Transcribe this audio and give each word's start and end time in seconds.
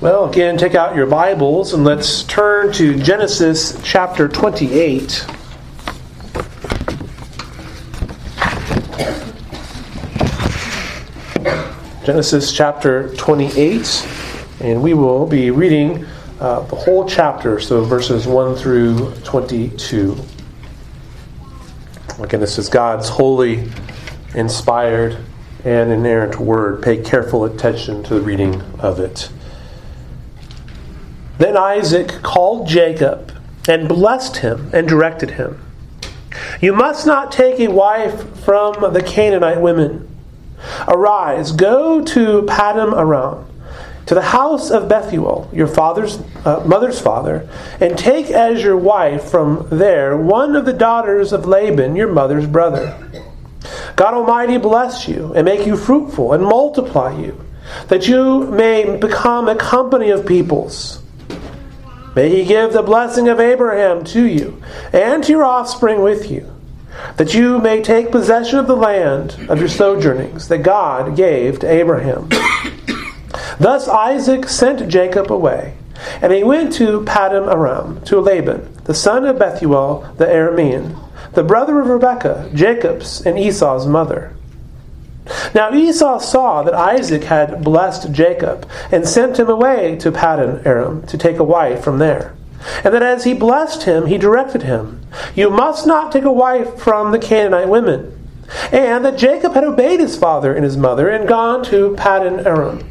Well, 0.00 0.30
again, 0.30 0.56
take 0.56 0.74
out 0.74 0.96
your 0.96 1.04
Bibles 1.04 1.74
and 1.74 1.84
let's 1.84 2.22
turn 2.22 2.72
to 2.72 2.98
Genesis 2.98 3.78
chapter 3.84 4.28
28. 4.28 5.26
Genesis 12.02 12.50
chapter 12.50 13.14
28, 13.16 14.08
and 14.60 14.82
we 14.82 14.94
will 14.94 15.26
be 15.26 15.50
reading 15.50 16.06
uh, 16.40 16.60
the 16.60 16.76
whole 16.76 17.06
chapter, 17.06 17.60
so 17.60 17.84
verses 17.84 18.26
1 18.26 18.56
through 18.56 19.12
22. 19.24 20.16
Again, 22.20 22.40
this 22.40 22.56
is 22.56 22.70
God's 22.70 23.10
holy, 23.10 23.70
inspired, 24.34 25.18
and 25.62 25.92
inerrant 25.92 26.40
word. 26.40 26.82
Pay 26.82 27.02
careful 27.02 27.44
attention 27.44 28.02
to 28.04 28.14
the 28.14 28.22
reading 28.22 28.62
of 28.78 28.98
it. 28.98 29.28
Then 31.40 31.56
Isaac 31.56 32.20
called 32.22 32.68
Jacob 32.68 33.32
and 33.66 33.88
blessed 33.88 34.36
him 34.36 34.68
and 34.74 34.86
directed 34.86 35.30
him. 35.32 35.58
You 36.60 36.74
must 36.74 37.06
not 37.06 37.32
take 37.32 37.58
a 37.58 37.68
wife 37.68 38.38
from 38.40 38.92
the 38.92 39.02
Canaanite 39.02 39.58
women. 39.58 40.06
Arise, 40.86 41.52
go 41.52 42.04
to 42.04 42.42
Paddan 42.42 42.94
Aram, 42.94 43.46
to 44.04 44.14
the 44.14 44.20
house 44.20 44.70
of 44.70 44.90
Bethuel, 44.90 45.48
your 45.50 45.66
father's 45.66 46.18
uh, 46.44 46.62
mother's 46.66 47.00
father, 47.00 47.48
and 47.80 47.96
take 47.96 48.26
as 48.26 48.62
your 48.62 48.76
wife 48.76 49.24
from 49.24 49.66
there 49.70 50.18
one 50.18 50.54
of 50.54 50.66
the 50.66 50.74
daughters 50.74 51.32
of 51.32 51.46
Laban, 51.46 51.96
your 51.96 52.12
mother's 52.12 52.46
brother. 52.46 52.98
God 53.96 54.12
Almighty 54.12 54.58
bless 54.58 55.08
you 55.08 55.32
and 55.34 55.46
make 55.46 55.66
you 55.66 55.78
fruitful 55.78 56.34
and 56.34 56.44
multiply 56.44 57.18
you, 57.18 57.42
that 57.88 58.08
you 58.08 58.44
may 58.48 58.98
become 58.98 59.48
a 59.48 59.56
company 59.56 60.10
of 60.10 60.26
peoples 60.26 60.99
May 62.14 62.28
he 62.28 62.44
give 62.44 62.72
the 62.72 62.82
blessing 62.82 63.28
of 63.28 63.38
Abraham 63.38 64.04
to 64.06 64.24
you 64.24 64.60
and 64.92 65.22
to 65.24 65.32
your 65.32 65.44
offspring 65.44 66.02
with 66.02 66.30
you, 66.30 66.50
that 67.16 67.34
you 67.34 67.58
may 67.58 67.82
take 67.82 68.10
possession 68.10 68.58
of 68.58 68.66
the 68.66 68.76
land 68.76 69.36
of 69.48 69.60
your 69.60 69.68
sojournings 69.68 70.48
that 70.48 70.58
God 70.58 71.16
gave 71.16 71.60
to 71.60 71.70
Abraham. 71.70 72.28
Thus 73.60 73.86
Isaac 73.88 74.48
sent 74.48 74.88
Jacob 74.88 75.30
away, 75.30 75.74
and 76.20 76.32
he 76.32 76.42
went 76.42 76.72
to 76.74 77.02
Paddan 77.02 77.52
Aram, 77.52 78.00
to 78.06 78.20
Laban, 78.20 78.72
the 78.84 78.94
son 78.94 79.24
of 79.24 79.38
Bethuel 79.38 80.12
the 80.16 80.26
Aramean, 80.26 80.98
the 81.34 81.44
brother 81.44 81.80
of 81.80 81.86
Rebekah, 81.86 82.50
Jacob's 82.54 83.24
and 83.24 83.38
Esau's 83.38 83.86
mother. 83.86 84.34
Now 85.54 85.72
Esau 85.72 86.18
saw 86.18 86.62
that 86.62 86.74
Isaac 86.74 87.24
had 87.24 87.62
blessed 87.62 88.12
Jacob 88.12 88.68
and 88.90 89.08
sent 89.08 89.38
him 89.38 89.48
away 89.48 89.96
to 89.96 90.12
Paddan 90.12 90.64
Aram 90.66 91.06
to 91.06 91.18
take 91.18 91.38
a 91.38 91.44
wife 91.44 91.82
from 91.82 91.98
there. 91.98 92.34
And 92.84 92.92
that 92.94 93.02
as 93.02 93.24
he 93.24 93.34
blessed 93.34 93.84
him, 93.84 94.06
he 94.06 94.18
directed 94.18 94.62
him, 94.62 95.00
You 95.34 95.50
must 95.50 95.86
not 95.86 96.12
take 96.12 96.24
a 96.24 96.32
wife 96.32 96.78
from 96.78 97.12
the 97.12 97.18
Canaanite 97.18 97.68
women. 97.68 98.16
And 98.72 99.04
that 99.04 99.16
Jacob 99.16 99.54
had 99.54 99.64
obeyed 99.64 100.00
his 100.00 100.16
father 100.16 100.54
and 100.54 100.64
his 100.64 100.76
mother 100.76 101.08
and 101.08 101.28
gone 101.28 101.64
to 101.64 101.94
Paddan 101.96 102.44
Aram. 102.44 102.84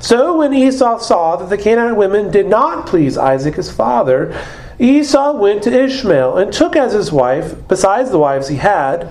So 0.00 0.38
when 0.38 0.54
Esau 0.54 0.98
saw 0.98 1.36
that 1.36 1.48
the 1.48 1.58
Canaanite 1.58 1.96
women 1.96 2.30
did 2.30 2.46
not 2.46 2.86
please 2.86 3.18
Isaac 3.18 3.56
his 3.56 3.70
father, 3.70 4.34
Esau 4.78 5.38
went 5.38 5.62
to 5.62 5.72
Ishmael 5.72 6.36
and 6.36 6.52
took 6.52 6.76
as 6.76 6.92
his 6.92 7.10
wife, 7.10 7.54
besides 7.68 8.10
the 8.10 8.18
wives 8.18 8.48
he 8.48 8.56
had, 8.56 9.08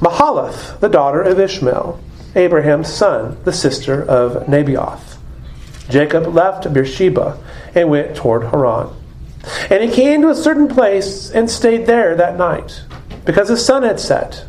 Mahalath, 0.00 0.80
the 0.80 0.88
daughter 0.88 1.22
of 1.22 1.38
Ishmael, 1.38 2.00
Abraham's 2.34 2.92
son, 2.92 3.36
the 3.44 3.52
sister 3.52 4.02
of 4.02 4.46
Nebaioth. 4.46 5.18
Jacob 5.88 6.26
left 6.28 6.72
Beersheba 6.72 7.38
and 7.74 7.90
went 7.90 8.16
toward 8.16 8.44
Haran. 8.44 8.88
And 9.68 9.82
he 9.82 9.90
came 9.90 10.22
to 10.22 10.30
a 10.30 10.34
certain 10.34 10.68
place 10.68 11.30
and 11.30 11.50
stayed 11.50 11.86
there 11.86 12.14
that 12.14 12.38
night, 12.38 12.82
because 13.24 13.48
the 13.48 13.56
sun 13.56 13.82
had 13.82 14.00
set. 14.00 14.44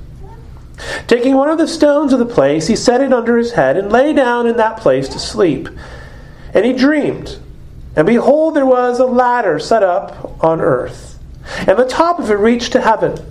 Taking 1.08 1.36
one 1.36 1.50
of 1.50 1.58
the 1.58 1.68
stones 1.68 2.14
of 2.14 2.20
the 2.20 2.26
place, 2.26 2.68
he 2.68 2.76
set 2.76 3.02
it 3.02 3.14
under 3.14 3.38
his 3.38 3.54
head 3.54 3.78
and 3.78 3.92
lay 3.92 4.14
down 4.14 4.48
in 4.48 4.58
that 4.58 4.78
place 4.78 5.08
to 5.10 5.20
sleep. 5.20 5.70
And 6.54 6.66
he 6.66 6.74
dreamed, 6.74 7.40
and 7.96 8.08
behold, 8.08 8.56
there 8.56 8.66
was 8.66 9.00
a 9.00 9.06
ladder 9.06 9.60
set 9.60 9.84
up 9.84 10.44
on 10.44 10.62
earth, 10.62 11.20
and 11.68 11.78
the 11.78 11.88
top 11.88 12.20
of 12.20 12.30
it 12.30 12.36
reached 12.36 12.72
to 12.74 12.82
heaven. 12.82 13.31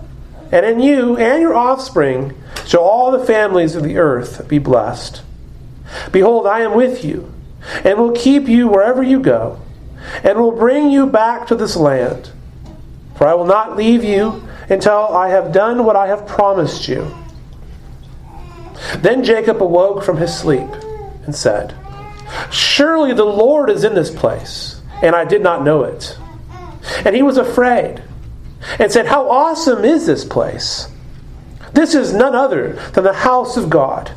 And 0.51 0.65
in 0.65 0.79
you 0.81 1.17
and 1.17 1.41
your 1.41 1.55
offspring 1.55 2.35
shall 2.65 2.81
all 2.81 3.11
the 3.11 3.25
families 3.25 3.75
of 3.75 3.83
the 3.83 3.97
earth 3.97 4.47
be 4.47 4.59
blessed. 4.59 5.21
Behold, 6.11 6.47
I 6.47 6.61
am 6.61 6.75
with 6.75 7.03
you, 7.03 7.31
and 7.83 7.97
will 7.97 8.11
keep 8.11 8.47
you 8.47 8.67
wherever 8.67 9.01
you 9.01 9.19
go, 9.19 9.61
and 10.23 10.39
will 10.39 10.51
bring 10.51 10.89
you 10.89 11.07
back 11.07 11.47
to 11.47 11.55
this 11.55 11.75
land. 11.75 12.31
For 13.17 13.27
I 13.27 13.33
will 13.33 13.45
not 13.45 13.77
leave 13.77 14.03
you 14.03 14.47
until 14.69 15.15
I 15.15 15.29
have 15.29 15.51
done 15.51 15.85
what 15.85 15.95
I 15.95 16.07
have 16.07 16.27
promised 16.27 16.87
you. 16.87 17.15
Then 18.97 19.23
Jacob 19.23 19.61
awoke 19.61 20.03
from 20.03 20.17
his 20.17 20.35
sleep 20.35 20.69
and 21.25 21.35
said, 21.35 21.75
Surely 22.49 23.13
the 23.13 23.25
Lord 23.25 23.69
is 23.69 23.83
in 23.83 23.93
this 23.93 24.09
place, 24.09 24.81
and 25.01 25.15
I 25.15 25.25
did 25.25 25.41
not 25.41 25.63
know 25.63 25.83
it. 25.83 26.17
And 27.05 27.15
he 27.15 27.21
was 27.21 27.37
afraid 27.37 28.01
and 28.79 28.91
said, 28.91 29.07
How 29.07 29.29
awesome 29.29 29.83
is 29.85 30.05
this 30.05 30.25
place! 30.25 30.87
This 31.73 31.95
is 31.95 32.13
none 32.13 32.35
other 32.35 32.73
than 32.93 33.03
the 33.03 33.13
house 33.13 33.57
of 33.57 33.69
God, 33.69 34.11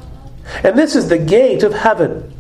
and 0.63 0.77
this 0.77 0.97
is 0.97 1.09
the 1.09 1.19
gate 1.19 1.63
of 1.63 1.73
heaven. 1.73 2.33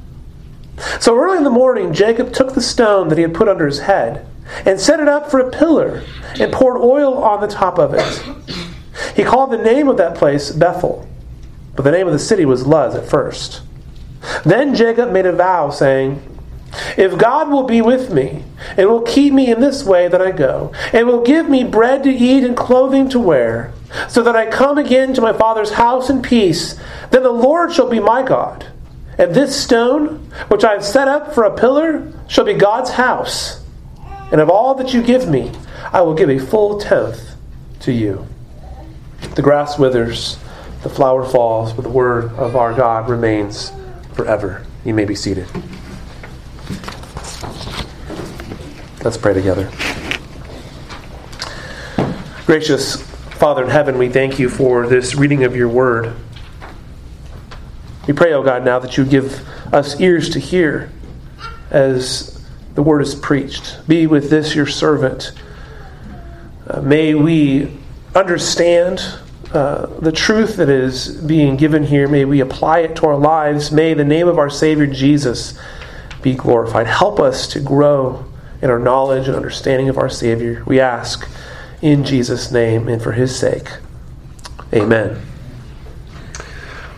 So 1.00 1.16
early 1.16 1.38
in 1.38 1.44
the 1.44 1.50
morning, 1.50 1.92
Jacob 1.92 2.32
took 2.32 2.54
the 2.54 2.60
stone 2.60 3.08
that 3.08 3.18
he 3.18 3.22
had 3.22 3.34
put 3.34 3.48
under 3.48 3.66
his 3.66 3.80
head 3.80 4.26
and 4.66 4.80
set 4.80 5.00
it 5.00 5.08
up 5.08 5.30
for 5.30 5.38
a 5.38 5.50
pillar 5.50 6.02
and 6.38 6.52
poured 6.52 6.80
oil 6.80 7.22
on 7.22 7.40
the 7.40 7.46
top 7.46 7.78
of 7.78 7.94
it. 7.94 8.24
He 9.14 9.22
called 9.22 9.52
the 9.52 9.58
name 9.58 9.88
of 9.88 9.96
that 9.98 10.16
place 10.16 10.50
Bethel, 10.50 11.08
but 11.76 11.82
the 11.82 11.92
name 11.92 12.06
of 12.06 12.12
the 12.12 12.18
city 12.18 12.44
was 12.44 12.66
Luz 12.66 12.94
at 12.94 13.08
first. 13.08 13.62
Then 14.44 14.74
Jacob 14.74 15.12
made 15.12 15.26
a 15.26 15.32
vow, 15.32 15.70
saying, 15.70 16.22
if 16.96 17.16
God 17.18 17.50
will 17.50 17.64
be 17.64 17.80
with 17.80 18.12
me, 18.12 18.44
and 18.76 18.88
will 18.88 19.02
keep 19.02 19.32
me 19.32 19.50
in 19.50 19.60
this 19.60 19.84
way 19.84 20.08
that 20.08 20.22
I 20.22 20.30
go, 20.30 20.72
and 20.92 21.06
will 21.06 21.22
give 21.22 21.48
me 21.48 21.64
bread 21.64 22.02
to 22.04 22.10
eat 22.10 22.44
and 22.44 22.56
clothing 22.56 23.08
to 23.10 23.18
wear, 23.20 23.72
so 24.08 24.22
that 24.22 24.36
I 24.36 24.46
come 24.46 24.78
again 24.78 25.14
to 25.14 25.20
my 25.20 25.32
father's 25.32 25.72
house 25.72 26.10
in 26.10 26.22
peace, 26.22 26.78
then 27.10 27.22
the 27.22 27.30
Lord 27.30 27.72
shall 27.72 27.88
be 27.88 28.00
my 28.00 28.22
God. 28.22 28.66
And 29.18 29.34
this 29.34 29.60
stone, 29.60 30.30
which 30.48 30.64
I 30.64 30.72
have 30.72 30.84
set 30.84 31.06
up 31.06 31.34
for 31.34 31.44
a 31.44 31.56
pillar, 31.56 32.12
shall 32.26 32.44
be 32.44 32.54
God's 32.54 32.90
house. 32.90 33.64
And 34.32 34.40
of 34.40 34.50
all 34.50 34.74
that 34.74 34.92
you 34.92 35.02
give 35.02 35.28
me, 35.28 35.52
I 35.92 36.00
will 36.00 36.14
give 36.14 36.28
a 36.28 36.38
full 36.38 36.80
tenth 36.80 37.36
to 37.80 37.92
you. 37.92 38.26
The 39.36 39.42
grass 39.42 39.78
withers, 39.78 40.38
the 40.82 40.90
flower 40.90 41.24
falls, 41.24 41.72
but 41.72 41.82
the 41.82 41.88
word 41.88 42.32
of 42.32 42.56
our 42.56 42.74
God 42.74 43.08
remains 43.08 43.70
forever. 44.14 44.66
You 44.84 44.94
may 44.94 45.04
be 45.04 45.14
seated. 45.14 45.46
Let's 49.04 49.18
pray 49.18 49.34
together. 49.34 49.70
Gracious 52.46 53.02
Father 53.36 53.64
in 53.64 53.70
heaven, 53.70 53.98
we 53.98 54.08
thank 54.08 54.38
you 54.38 54.48
for 54.48 54.86
this 54.86 55.14
reading 55.14 55.44
of 55.44 55.54
your 55.54 55.68
word. 55.68 56.14
We 58.06 58.14
pray, 58.14 58.32
O 58.32 58.40
oh 58.40 58.42
God, 58.42 58.64
now 58.64 58.78
that 58.78 58.96
you 58.96 59.04
give 59.04 59.46
us 59.74 60.00
ears 60.00 60.30
to 60.30 60.38
hear 60.38 60.90
as 61.70 62.42
the 62.74 62.82
word 62.82 63.02
is 63.02 63.14
preached. 63.14 63.86
Be 63.86 64.06
with 64.06 64.30
this, 64.30 64.54
your 64.54 64.66
servant. 64.66 65.32
Uh, 66.66 66.80
may 66.80 67.14
we 67.14 67.76
understand 68.14 69.00
uh, 69.52 69.86
the 70.00 70.12
truth 70.12 70.56
that 70.56 70.68
is 70.68 71.08
being 71.22 71.56
given 71.56 71.84
here. 71.84 72.08
May 72.08 72.24
we 72.24 72.40
apply 72.40 72.80
it 72.80 72.96
to 72.96 73.06
our 73.06 73.16
lives. 73.16 73.70
May 73.70 73.94
the 73.94 74.04
name 74.04 74.28
of 74.28 74.38
our 74.38 74.50
Savior 74.50 74.86
Jesus 74.86 75.58
be 76.24 76.34
glorified. 76.34 76.86
Help 76.86 77.20
us 77.20 77.46
to 77.48 77.60
grow 77.60 78.24
in 78.62 78.70
our 78.70 78.78
knowledge 78.78 79.28
and 79.28 79.36
understanding 79.36 79.90
of 79.90 79.98
our 79.98 80.08
Savior. 80.08 80.64
We 80.66 80.80
ask 80.80 81.28
in 81.82 82.02
Jesus' 82.02 82.50
name 82.50 82.88
and 82.88 83.00
for 83.00 83.12
His 83.12 83.38
sake. 83.38 83.68
Amen. 84.72 85.20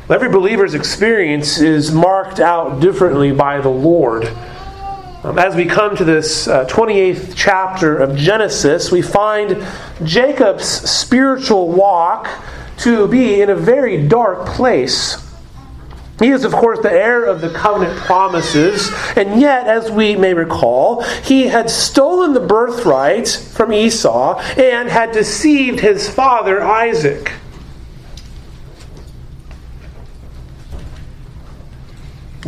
Every 0.09 0.29
believer's 0.29 0.75
experience 0.75 1.59
is 1.59 1.91
marked 1.91 2.39
out 2.39 2.79
differently 2.79 3.33
by 3.33 3.61
the 3.61 3.69
Lord. 3.69 4.27
Um, 5.25 5.41
as 5.41 5.57
we 5.57 5.65
come 5.65 5.97
to 5.97 6.05
this 6.05 6.47
uh, 6.47 6.65
28th 6.67 7.33
chapter 7.35 7.97
of 7.97 8.17
Genesis, 8.17 8.93
we 8.93 9.03
find 9.03 9.67
Jacob's 10.05 10.67
spiritual 10.67 11.73
walk 11.73 12.29
to 12.79 13.09
be 13.09 13.41
in 13.41 13.51
a 13.51 13.57
very 13.57 14.07
dark 14.07 14.47
place. 14.47 15.26
He 16.19 16.31
is, 16.31 16.45
of 16.45 16.53
course, 16.53 16.79
the 16.81 16.91
heir 16.91 17.25
of 17.25 17.43
the 17.43 17.51
covenant 17.51 17.99
promises, 17.99 18.91
and 19.17 19.41
yet, 19.41 19.67
as 19.67 19.91
we 19.91 20.17
may 20.17 20.33
recall, 20.33 21.03
he 21.03 21.49
had 21.49 21.69
stolen 21.69 22.33
the 22.33 22.41
birthright 22.41 23.29
from 23.29 23.73
Esau 23.73 24.39
and 24.57 24.89
had 24.89 25.13
deceived 25.13 25.81
his 25.81 26.09
father 26.09 26.63
Isaac. 26.63 27.33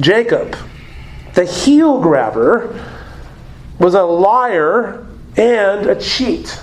Jacob 0.01 0.57
the 1.39 1.45
heel 1.45 2.01
grabber 2.01 2.85
was 3.79 3.95
a 3.95 4.03
liar 4.03 5.07
and 5.37 5.87
a 5.87 5.95
cheat. 5.95 6.61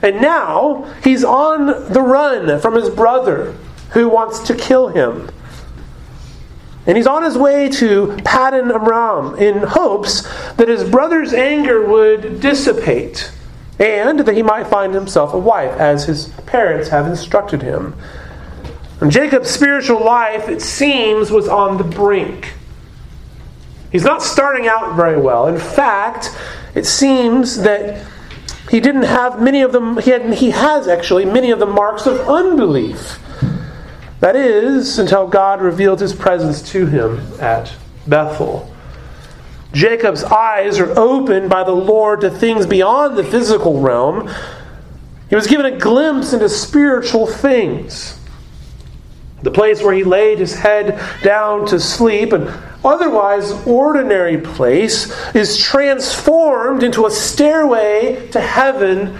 And 0.00 0.22
now 0.22 0.90
he's 1.04 1.22
on 1.22 1.66
the 1.92 2.00
run 2.00 2.58
from 2.60 2.76
his 2.76 2.88
brother 2.88 3.54
who 3.90 4.08
wants 4.08 4.38
to 4.44 4.54
kill 4.54 4.88
him. 4.88 5.28
And 6.86 6.96
he's 6.96 7.06
on 7.06 7.22
his 7.22 7.38
way 7.38 7.68
to 7.68 8.08
Paddan 8.24 8.72
Aram 8.72 9.36
in 9.36 9.58
hopes 9.58 10.22
that 10.54 10.68
his 10.68 10.88
brother's 10.88 11.32
anger 11.32 11.86
would 11.86 12.40
dissipate 12.40 13.30
and 13.78 14.20
that 14.20 14.34
he 14.34 14.42
might 14.42 14.66
find 14.66 14.94
himself 14.94 15.32
a 15.32 15.38
wife, 15.38 15.72
as 15.78 16.04
his 16.04 16.28
parents 16.46 16.88
have 16.88 17.06
instructed 17.06 17.62
him. 17.62 17.94
And 19.00 19.10
Jacob's 19.10 19.50
spiritual 19.50 20.04
life, 20.04 20.48
it 20.48 20.62
seems, 20.62 21.30
was 21.30 21.48
on 21.48 21.78
the 21.78 21.84
brink. 21.84 22.54
He's 23.90 24.04
not 24.04 24.22
starting 24.22 24.68
out 24.68 24.94
very 24.94 25.20
well. 25.20 25.48
In 25.48 25.58
fact, 25.58 26.36
it 26.74 26.86
seems 26.86 27.58
that 27.62 28.06
he 28.70 28.80
didn't 28.80 29.02
have 29.02 29.40
many 29.40 29.62
of 29.62 29.72
them, 29.72 29.98
he, 29.98 30.10
had, 30.10 30.32
he 30.34 30.50
has 30.50 30.88
actually 30.88 31.24
many 31.24 31.50
of 31.50 31.58
the 31.58 31.66
marks 31.66 32.06
of 32.06 32.20
unbelief. 32.28 33.18
That 34.22 34.36
is, 34.36 35.00
until 35.00 35.26
God 35.26 35.60
revealed 35.60 35.98
his 35.98 36.14
presence 36.14 36.62
to 36.70 36.86
him 36.86 37.18
at 37.40 37.74
Bethel. 38.06 38.72
Jacob's 39.72 40.22
eyes 40.22 40.78
are 40.78 40.96
opened 40.96 41.50
by 41.50 41.64
the 41.64 41.72
Lord 41.72 42.20
to 42.20 42.30
things 42.30 42.64
beyond 42.64 43.18
the 43.18 43.24
physical 43.24 43.80
realm. 43.80 44.30
He 45.28 45.34
was 45.34 45.48
given 45.48 45.66
a 45.66 45.76
glimpse 45.76 46.32
into 46.32 46.48
spiritual 46.48 47.26
things. 47.26 48.16
The 49.42 49.50
place 49.50 49.82
where 49.82 49.92
he 49.92 50.04
laid 50.04 50.38
his 50.38 50.54
head 50.54 51.00
down 51.24 51.66
to 51.66 51.80
sleep 51.80 52.32
and 52.32 52.48
otherwise 52.84 53.50
ordinary 53.66 54.38
place 54.38 55.10
is 55.34 55.58
transformed 55.58 56.84
into 56.84 57.06
a 57.06 57.10
stairway 57.10 58.28
to 58.30 58.40
heaven, 58.40 59.18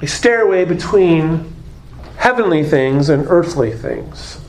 a 0.00 0.06
stairway 0.06 0.64
between 0.64 1.53
heavenly 2.16 2.64
things 2.64 3.08
and 3.08 3.26
earthly 3.28 3.72
things. 3.72 4.40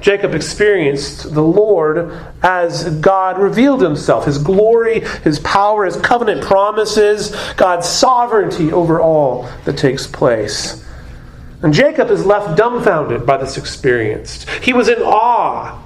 Jacob 0.00 0.34
experienced 0.34 1.34
the 1.34 1.42
Lord 1.42 2.12
as 2.42 2.88
God 3.00 3.38
revealed 3.38 3.82
himself, 3.82 4.26
his 4.26 4.38
glory, 4.38 5.00
his 5.24 5.40
power, 5.40 5.84
his 5.84 5.96
covenant 5.96 6.42
promises, 6.42 7.34
God's 7.54 7.88
sovereignty 7.88 8.72
over 8.72 9.00
all 9.00 9.48
that 9.64 9.76
takes 9.76 10.06
place. 10.06 10.84
And 11.62 11.74
Jacob 11.74 12.10
is 12.10 12.24
left 12.24 12.56
dumbfounded 12.56 13.26
by 13.26 13.38
this 13.38 13.58
experience. 13.58 14.46
He 14.60 14.72
was 14.72 14.88
in 14.88 15.02
awe 15.02 15.82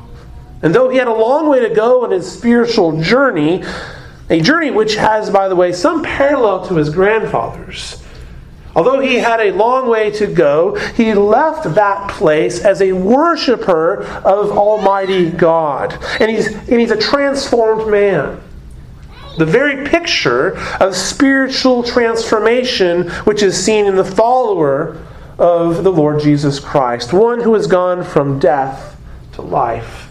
and 0.62 0.72
though 0.72 0.88
he 0.88 0.96
had 0.96 1.08
a 1.08 1.12
long 1.12 1.48
way 1.48 1.60
to 1.68 1.74
go 1.74 2.04
in 2.04 2.12
his 2.12 2.30
spiritual 2.30 3.00
journey, 3.02 3.64
a 4.30 4.40
journey 4.40 4.70
which 4.70 4.94
has, 4.94 5.28
by 5.28 5.48
the 5.48 5.56
way, 5.56 5.72
some 5.72 6.02
parallel 6.04 6.66
to 6.68 6.76
his 6.76 6.88
grandfather's, 6.88 8.01
although 8.74 9.00
he 9.00 9.16
had 9.16 9.40
a 9.40 9.52
long 9.52 9.88
way 9.88 10.10
to 10.12 10.26
go, 10.26 10.74
he 10.94 11.14
left 11.14 11.74
that 11.74 12.10
place 12.10 12.64
as 12.64 12.80
a 12.80 12.92
worshiper 12.92 14.02
of 14.24 14.50
Almighty 14.50 15.30
God. 15.30 15.92
And 16.20 16.30
he's, 16.30 16.54
and 16.54 16.80
he's 16.80 16.90
a 16.90 16.96
transformed 16.96 17.90
man. 17.90 18.40
The 19.38 19.46
very 19.46 19.86
picture 19.88 20.58
of 20.80 20.94
spiritual 20.94 21.82
transformation 21.82 23.08
which 23.24 23.42
is 23.42 23.62
seen 23.62 23.86
in 23.86 23.96
the 23.96 24.04
follower 24.04 25.02
of 25.38 25.84
the 25.84 25.92
Lord 25.92 26.20
Jesus 26.20 26.60
Christ, 26.60 27.12
one 27.12 27.40
who 27.40 27.54
has 27.54 27.66
gone 27.66 28.04
from 28.04 28.38
death 28.38 28.96
to 29.32 29.42
life. 29.42 30.10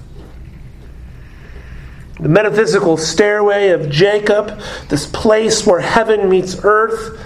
The 2.20 2.30
metaphysical 2.30 2.98
stairway 2.98 3.70
of 3.70 3.90
Jacob, 3.90 4.60
this 4.90 5.08
place 5.08 5.66
where 5.66 5.80
heaven 5.80 6.30
meets 6.30 6.60
earth, 6.64 7.20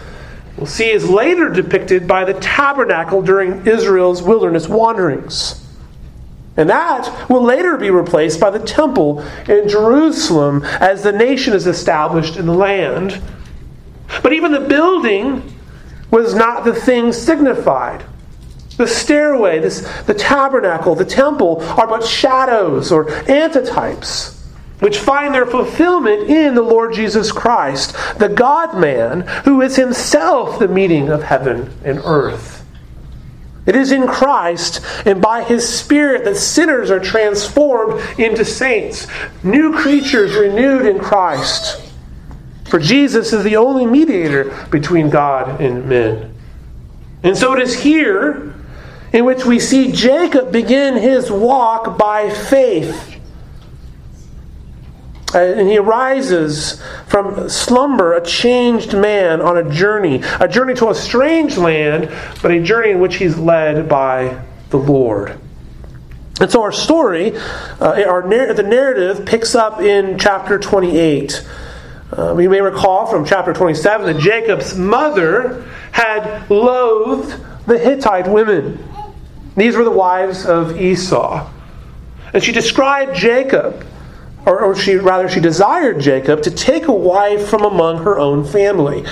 we'll 0.58 0.66
see 0.66 0.90
is 0.90 1.10
later 1.10 1.50
depicted 1.50 2.08
by 2.08 2.26
the 2.26 2.34
tabernacle 2.36 3.22
during 3.22 3.68
Israel's 3.68 4.22
wilderness 4.22 4.68
wanderings. 4.68 5.62
And 6.58 6.70
that 6.70 7.30
will 7.30 7.44
later 7.44 7.78
be 7.78 7.90
replaced 7.90 8.40
by 8.40 8.50
the 8.50 8.60
temple 8.60 9.22
in 9.48 9.68
Jerusalem 9.68 10.64
as 10.64 11.04
the 11.04 11.12
nation 11.12 11.54
is 11.54 11.68
established 11.68 12.38
in 12.38 12.46
the 12.46 12.54
land. 12.54 13.22
But 14.24 14.32
even 14.32 14.52
the 14.52 14.62
building 14.62 15.54
was 16.12 16.34
not 16.34 16.64
the 16.64 16.74
thing 16.74 17.12
signified. 17.12 18.06
The 18.78 18.88
stairway, 18.88 19.60
this, 19.60 19.82
the 20.04 20.14
tabernacle, 20.14 20.96
the 20.96 21.06
temple 21.06 21.62
are 21.62 21.88
but 21.88 22.06
shadows 22.06 22.92
or 22.92 23.06
antitypes 23.06 24.35
which 24.80 24.98
find 24.98 25.34
their 25.34 25.46
fulfillment 25.46 26.30
in 26.30 26.56
the 26.56 26.62
Lord 26.62 26.94
Jesus 26.94 27.32
Christ, 27.32 27.96
the 28.18 28.30
God 28.30 28.78
man, 28.78 29.22
who 29.46 29.62
is 29.62 29.76
himself 29.76 30.60
the 30.60 30.68
meeting 30.68 31.10
of 31.10 31.24
heaven 31.24 31.72
and 31.84 32.00
earth. 32.04 32.66
It 33.66 33.76
is 33.76 33.92
in 33.92 34.08
Christ 34.08 34.82
and 35.06 35.22
by 35.22 35.44
his 35.44 35.68
Spirit 35.68 36.24
that 36.26 36.38
sinners 36.38 36.92
are 36.92 37.00
transformed 37.00 38.02
into 38.20 38.46
saints, 38.46 39.08
new 39.44 39.74
creatures 39.74 40.36
renewed 40.36 40.86
in 40.86 41.00
Christ. 41.00 41.82
For 42.66 42.80
Jesus 42.80 43.34
is 43.34 43.44
the 43.44 43.56
only 43.56 43.86
mediator 43.86 44.68
between 44.70 45.10
God 45.10 45.62
and 45.62 45.88
men. 45.88 46.36
And 47.24 47.36
so 47.36 47.54
it 47.54 47.62
is 47.62 47.82
here 47.82 48.54
in 49.14 49.26
which 49.26 49.46
we 49.46 49.60
see 49.60 49.92
Jacob 49.92 50.52
begin 50.52 50.96
his 50.96 51.32
walk 51.32 51.98
by 51.98 52.30
faith 52.30 53.15
and 55.36 55.70
he 55.70 55.78
arises 55.78 56.82
from 57.08 57.50
slumber, 57.50 58.14
a 58.14 58.26
changed 58.26 58.94
man 58.94 59.42
on 59.42 59.58
a 59.58 59.70
journey, 59.70 60.22
a 60.40 60.48
journey 60.48 60.74
to 60.76 60.90
a 60.90 60.96
strange 60.96 61.58
land, 61.58 62.10
but 62.42 62.52
a 62.52 62.62
journey 62.62 62.92
in 62.92 63.00
which 63.00 63.18
he's 63.18 63.38
led 63.38 63.90
by 63.90 64.42
the 64.70 64.78
Lord. 64.78 65.40
And 66.42 66.52
so 66.52 66.62
our 66.62 66.72
story, 66.72 67.36
uh, 67.80 68.04
our 68.08 68.22
the 68.22 68.64
narrative 68.64 69.26
picks 69.26 69.56
up 69.56 69.80
in 69.82 70.20
chapter 70.20 70.60
28. 70.60 71.48
Uh, 72.12 72.34
we 72.36 72.48
may 72.48 72.62
recall 72.62 73.06
from 73.06 73.26
chapter 73.26 73.54
27 73.54 74.06
that 74.06 74.22
Jacob's 74.22 74.78
mother 74.78 75.66
had 75.92 76.50
loathed 76.50 77.42
the 77.68 77.78
Hittite 77.78 78.28
women. 78.28 78.84
These 79.56 79.76
were 79.76 79.86
the 79.86 79.92
wives 79.92 80.46
of 80.46 80.80
Esau. 80.80 81.50
And 82.34 82.44
she 82.44 82.52
described 82.52 83.16
Jacob 83.16 83.86
or, 84.46 84.62
or 84.62 84.76
she 84.76 84.96
rather 84.96 85.28
she 85.28 85.40
desired 85.40 86.00
Jacob 86.00 86.44
to 86.44 86.52
take 86.52 86.88
a 86.88 86.94
wife 86.94 87.48
from 87.48 87.64
among 87.64 88.04
her 88.04 88.20
own 88.20 88.46
family. 88.46 89.06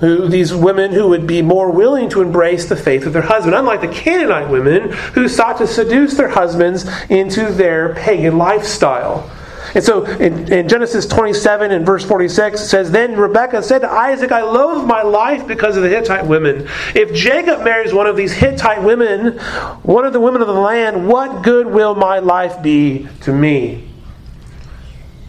Who, 0.00 0.28
these 0.28 0.54
women 0.54 0.92
who 0.92 1.08
would 1.08 1.26
be 1.26 1.40
more 1.40 1.70
willing 1.70 2.10
to 2.10 2.20
embrace 2.20 2.68
the 2.68 2.76
faith 2.76 3.06
of 3.06 3.14
their 3.14 3.22
husband, 3.22 3.54
unlike 3.54 3.80
the 3.80 3.88
Canaanite 3.88 4.50
women 4.50 4.92
who 4.92 5.26
sought 5.26 5.56
to 5.58 5.66
seduce 5.66 6.14
their 6.14 6.28
husbands 6.28 6.86
into 7.08 7.50
their 7.50 7.94
pagan 7.94 8.36
lifestyle. 8.36 9.30
And 9.76 9.84
so 9.84 10.06
in, 10.06 10.50
in, 10.50 10.68
Genesis 10.70 11.04
27 11.04 11.70
and 11.70 11.84
verse 11.84 12.02
46, 12.02 12.62
it 12.62 12.66
says, 12.66 12.90
Then 12.90 13.14
Rebekah 13.14 13.62
said 13.62 13.80
to 13.80 13.90
Isaac, 13.90 14.32
I 14.32 14.40
loathe 14.40 14.86
my 14.86 15.02
life 15.02 15.46
because 15.46 15.76
of 15.76 15.82
the 15.82 15.90
Hittite 15.90 16.26
women. 16.26 16.66
If 16.94 17.12
Jacob 17.12 17.62
marries 17.62 17.92
one 17.92 18.06
of 18.06 18.16
these 18.16 18.32
Hittite 18.32 18.82
women, 18.82 19.36
one 19.82 20.06
of 20.06 20.14
the 20.14 20.20
women 20.20 20.40
of 20.40 20.48
the 20.48 20.54
land, 20.54 21.06
what 21.06 21.42
good 21.44 21.66
will 21.66 21.94
my 21.94 22.20
life 22.20 22.62
be 22.62 23.06
to 23.20 23.34
me? 23.34 23.86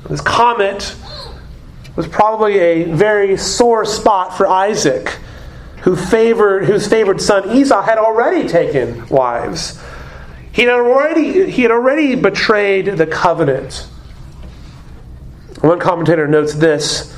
This 0.07 0.21
comment 0.21 0.95
was 1.97 2.07
probably 2.07 2.57
a 2.57 2.83
very 2.85 3.35
sore 3.35 3.83
spot 3.83 4.37
for 4.37 4.47
Isaac, 4.47 5.19
who 5.81 5.97
favored, 5.97 6.63
whose 6.63 6.87
favored 6.87 7.19
son 7.19 7.51
Esau 7.51 7.81
had 7.81 7.97
already 7.97 8.47
taken 8.47 9.09
wives. 9.09 9.83
He 10.53 10.61
had 10.61 10.71
already, 10.71 11.51
he 11.51 11.63
had 11.63 11.71
already 11.71 12.15
betrayed 12.15 12.85
the 12.85 13.07
covenant. 13.07 13.89
One 15.61 15.79
commentator 15.79 16.27
notes 16.27 16.53
this 16.53 17.15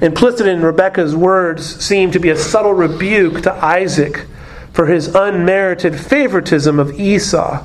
implicit 0.00 0.46
in 0.46 0.62
Rebekah's 0.62 1.16
words 1.16 1.84
seemed 1.84 2.12
to 2.12 2.18
be 2.18 2.30
a 2.30 2.36
subtle 2.36 2.72
rebuke 2.72 3.42
to 3.42 3.52
Isaac 3.52 4.26
for 4.72 4.86
his 4.86 5.14
unmerited 5.14 5.98
favoritism 5.98 6.78
of 6.78 7.00
Esau. 7.00 7.64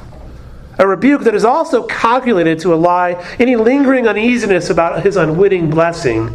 A 0.80 0.88
rebuke 0.88 1.24
that 1.24 1.36
is 1.36 1.46
also 1.46 1.84
calculated 1.84 2.60
to 2.60 2.74
allay 2.74 3.15
any 3.38 3.56
lingering 3.56 4.08
uneasiness 4.08 4.70
about 4.70 5.03
his 5.03 5.15
unwitting 5.18 5.70
blessing 5.70 6.34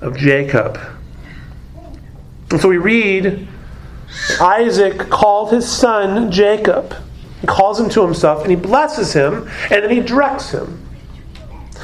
of 0.00 0.16
Jacob. 0.16 0.78
And 2.50 2.60
so 2.60 2.68
we 2.68 2.78
read 2.78 3.46
Isaac 4.40 5.10
called 5.10 5.52
his 5.52 5.70
son 5.70 6.30
Jacob. 6.30 6.94
He 7.40 7.46
calls 7.46 7.78
him 7.78 7.90
to 7.90 8.02
himself 8.02 8.42
and 8.42 8.50
he 8.50 8.56
blesses 8.56 9.12
him 9.12 9.48
and 9.70 9.84
then 9.84 9.90
he 9.90 10.00
directs 10.00 10.52
him. 10.52 10.85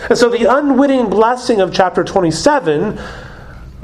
And 0.09 0.19
so 0.19 0.29
the 0.29 0.45
unwitting 0.45 1.09
blessing 1.09 1.61
of 1.61 1.73
chapter 1.73 2.05
27 2.05 2.99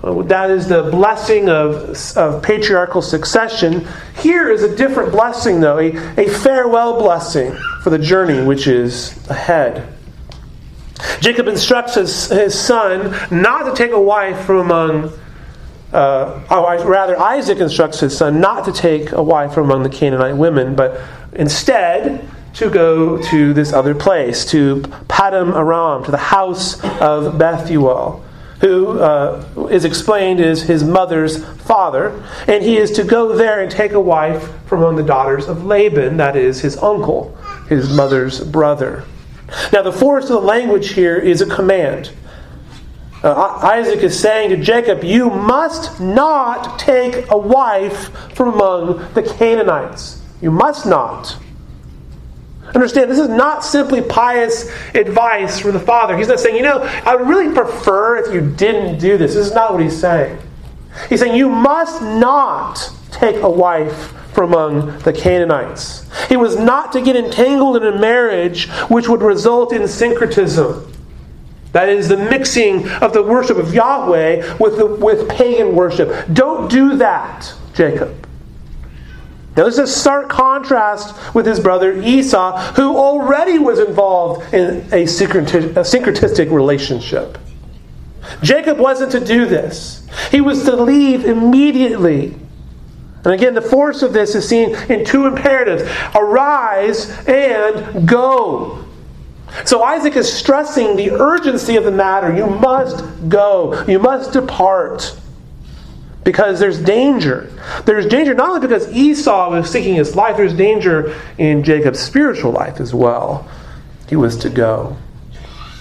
uh, 0.02 0.22
that 0.22 0.50
is 0.50 0.68
the 0.68 0.84
blessing 0.84 1.48
of, 1.48 2.16
of 2.16 2.42
patriarchal 2.42 3.02
succession. 3.02 3.86
Here 4.20 4.48
is 4.48 4.62
a 4.62 4.74
different 4.76 5.10
blessing, 5.10 5.60
though, 5.60 5.78
a, 5.78 5.88
a 6.16 6.28
farewell 6.28 7.00
blessing 7.00 7.52
for 7.82 7.90
the 7.90 7.98
journey 7.98 8.44
which 8.46 8.68
is 8.68 9.18
ahead. 9.28 9.92
Jacob 11.20 11.48
instructs 11.48 11.94
his, 11.94 12.28
his 12.28 12.58
son 12.58 13.16
not 13.30 13.64
to 13.64 13.74
take 13.74 13.92
a 13.92 14.00
wife 14.00 14.44
from 14.44 14.70
among, 14.70 15.12
uh, 15.92 16.44
oh, 16.48 16.84
rather, 16.86 17.18
Isaac 17.18 17.58
instructs 17.58 17.98
his 17.98 18.16
son 18.16 18.40
not 18.40 18.64
to 18.66 18.72
take 18.72 19.10
a 19.12 19.22
wife 19.22 19.52
from 19.52 19.64
among 19.64 19.82
the 19.82 19.90
Canaanite 19.90 20.36
women, 20.36 20.76
but 20.76 21.00
instead 21.32 22.28
to 22.58 22.70
go 22.70 23.20
to 23.30 23.52
this 23.54 23.72
other 23.72 23.94
place, 23.94 24.44
to 24.46 24.82
Paddan 25.08 25.54
Aram, 25.54 26.04
to 26.04 26.10
the 26.10 26.16
house 26.16 26.82
of 27.00 27.38
Bethuel 27.38 28.24
who 28.60 28.98
uh, 28.98 29.68
is 29.70 29.84
explained 29.84 30.40
as 30.40 30.62
his 30.62 30.82
mother's 30.82 31.44
father, 31.62 32.22
and 32.48 32.62
he 32.62 32.76
is 32.76 32.90
to 32.90 33.04
go 33.04 33.36
there 33.36 33.60
and 33.60 33.70
take 33.70 33.92
a 33.92 34.00
wife 34.00 34.50
from 34.66 34.80
among 34.80 34.96
the 34.96 35.02
daughters 35.02 35.46
of 35.46 35.64
Laban, 35.64 36.16
that 36.16 36.34
is 36.34 36.60
his 36.60 36.76
uncle, 36.78 37.36
his 37.68 37.94
mother's 37.94 38.40
brother. 38.40 39.04
Now, 39.72 39.82
the 39.82 39.92
force 39.92 40.24
of 40.24 40.30
the 40.30 40.40
language 40.40 40.90
here 40.90 41.16
is 41.16 41.40
a 41.40 41.46
command. 41.46 42.10
Uh, 43.22 43.60
Isaac 43.62 44.00
is 44.00 44.18
saying 44.18 44.50
to 44.50 44.56
Jacob, 44.56 45.04
You 45.04 45.30
must 45.30 46.00
not 46.00 46.78
take 46.78 47.30
a 47.30 47.38
wife 47.38 48.08
from 48.34 48.54
among 48.54 49.12
the 49.14 49.22
Canaanites. 49.22 50.20
You 50.40 50.50
must 50.50 50.84
not. 50.84 51.36
Understand, 52.74 53.10
this 53.10 53.18
is 53.18 53.28
not 53.28 53.64
simply 53.64 54.02
pious 54.02 54.70
advice 54.94 55.58
from 55.58 55.72
the 55.72 55.80
Father. 55.80 56.16
He's 56.16 56.28
not 56.28 56.40
saying, 56.40 56.56
you 56.56 56.62
know, 56.62 56.80
I 57.04 57.16
would 57.16 57.28
really 57.28 57.54
prefer 57.54 58.18
if 58.18 58.32
you 58.32 58.40
didn't 58.40 58.98
do 58.98 59.16
this. 59.16 59.34
This 59.34 59.46
is 59.46 59.54
not 59.54 59.72
what 59.72 59.82
he's 59.82 59.98
saying. 59.98 60.38
He's 61.08 61.20
saying, 61.20 61.36
you 61.36 61.48
must 61.48 62.02
not 62.02 62.90
take 63.10 63.36
a 63.36 63.50
wife 63.50 64.14
from 64.32 64.52
among 64.52 64.98
the 65.00 65.12
Canaanites. 65.12 66.08
He 66.28 66.36
was 66.36 66.56
not 66.56 66.92
to 66.92 67.00
get 67.00 67.16
entangled 67.16 67.76
in 67.76 67.82
a 67.84 67.98
marriage 67.98 68.68
which 68.88 69.08
would 69.08 69.22
result 69.22 69.72
in 69.72 69.88
syncretism. 69.88 70.92
That 71.72 71.88
is 71.88 72.08
the 72.08 72.16
mixing 72.16 72.88
of 72.88 73.12
the 73.12 73.22
worship 73.22 73.56
of 73.56 73.74
Yahweh 73.74 74.56
with, 74.58 74.76
the, 74.76 74.86
with 74.86 75.28
pagan 75.28 75.74
worship. 75.74 76.26
Don't 76.32 76.70
do 76.70 76.96
that, 76.98 77.52
Jacob. 77.74 78.27
Is 79.66 79.78
a 79.78 79.86
stark 79.86 80.28
contrast 80.28 81.34
with 81.34 81.44
his 81.44 81.58
brother 81.58 82.00
Esau, 82.00 82.58
who 82.74 82.96
already 82.96 83.58
was 83.58 83.80
involved 83.80 84.54
in 84.54 84.86
a, 84.92 85.04
syncretistic 85.04 86.50
relationship. 86.52 87.38
Jacob 88.42 88.78
wasn't 88.78 89.10
to 89.12 89.20
do 89.24 89.46
this, 89.46 90.06
he 90.30 90.40
was 90.40 90.64
to 90.64 90.76
leave 90.76 91.24
immediately. 91.24 92.36
And 93.24 93.34
again, 93.34 93.54
the 93.54 93.60
force 93.60 94.02
of 94.02 94.12
this 94.12 94.36
is 94.36 94.48
seen 94.48 94.76
in 94.88 95.04
two 95.04 95.26
imperatives 95.26 95.82
arise 96.14 97.10
and 97.26 98.08
go. 98.08 98.84
So 99.64 99.82
Isaac 99.82 100.14
is 100.14 100.32
stressing 100.32 100.94
the 100.96 101.10
urgency 101.10 101.76
of 101.76 101.84
the 101.84 101.90
matter. 101.90 102.34
You 102.34 102.46
must 102.46 103.04
go, 103.28 103.84
you 103.88 103.98
must 103.98 104.32
depart 104.32 105.18
because 106.28 106.60
there's 106.60 106.78
danger. 106.78 107.50
There's 107.86 108.04
danger 108.04 108.34
not 108.34 108.50
only 108.50 108.60
because 108.60 108.92
Esau 108.92 109.48
was 109.48 109.70
seeking 109.70 109.94
his 109.94 110.14
life, 110.14 110.36
there's 110.36 110.52
danger 110.52 111.18
in 111.38 111.64
Jacob's 111.64 112.00
spiritual 112.00 112.52
life 112.52 112.80
as 112.80 112.92
well. 112.92 113.48
He 114.10 114.16
was 114.16 114.36
to 114.40 114.50
go. 114.50 114.98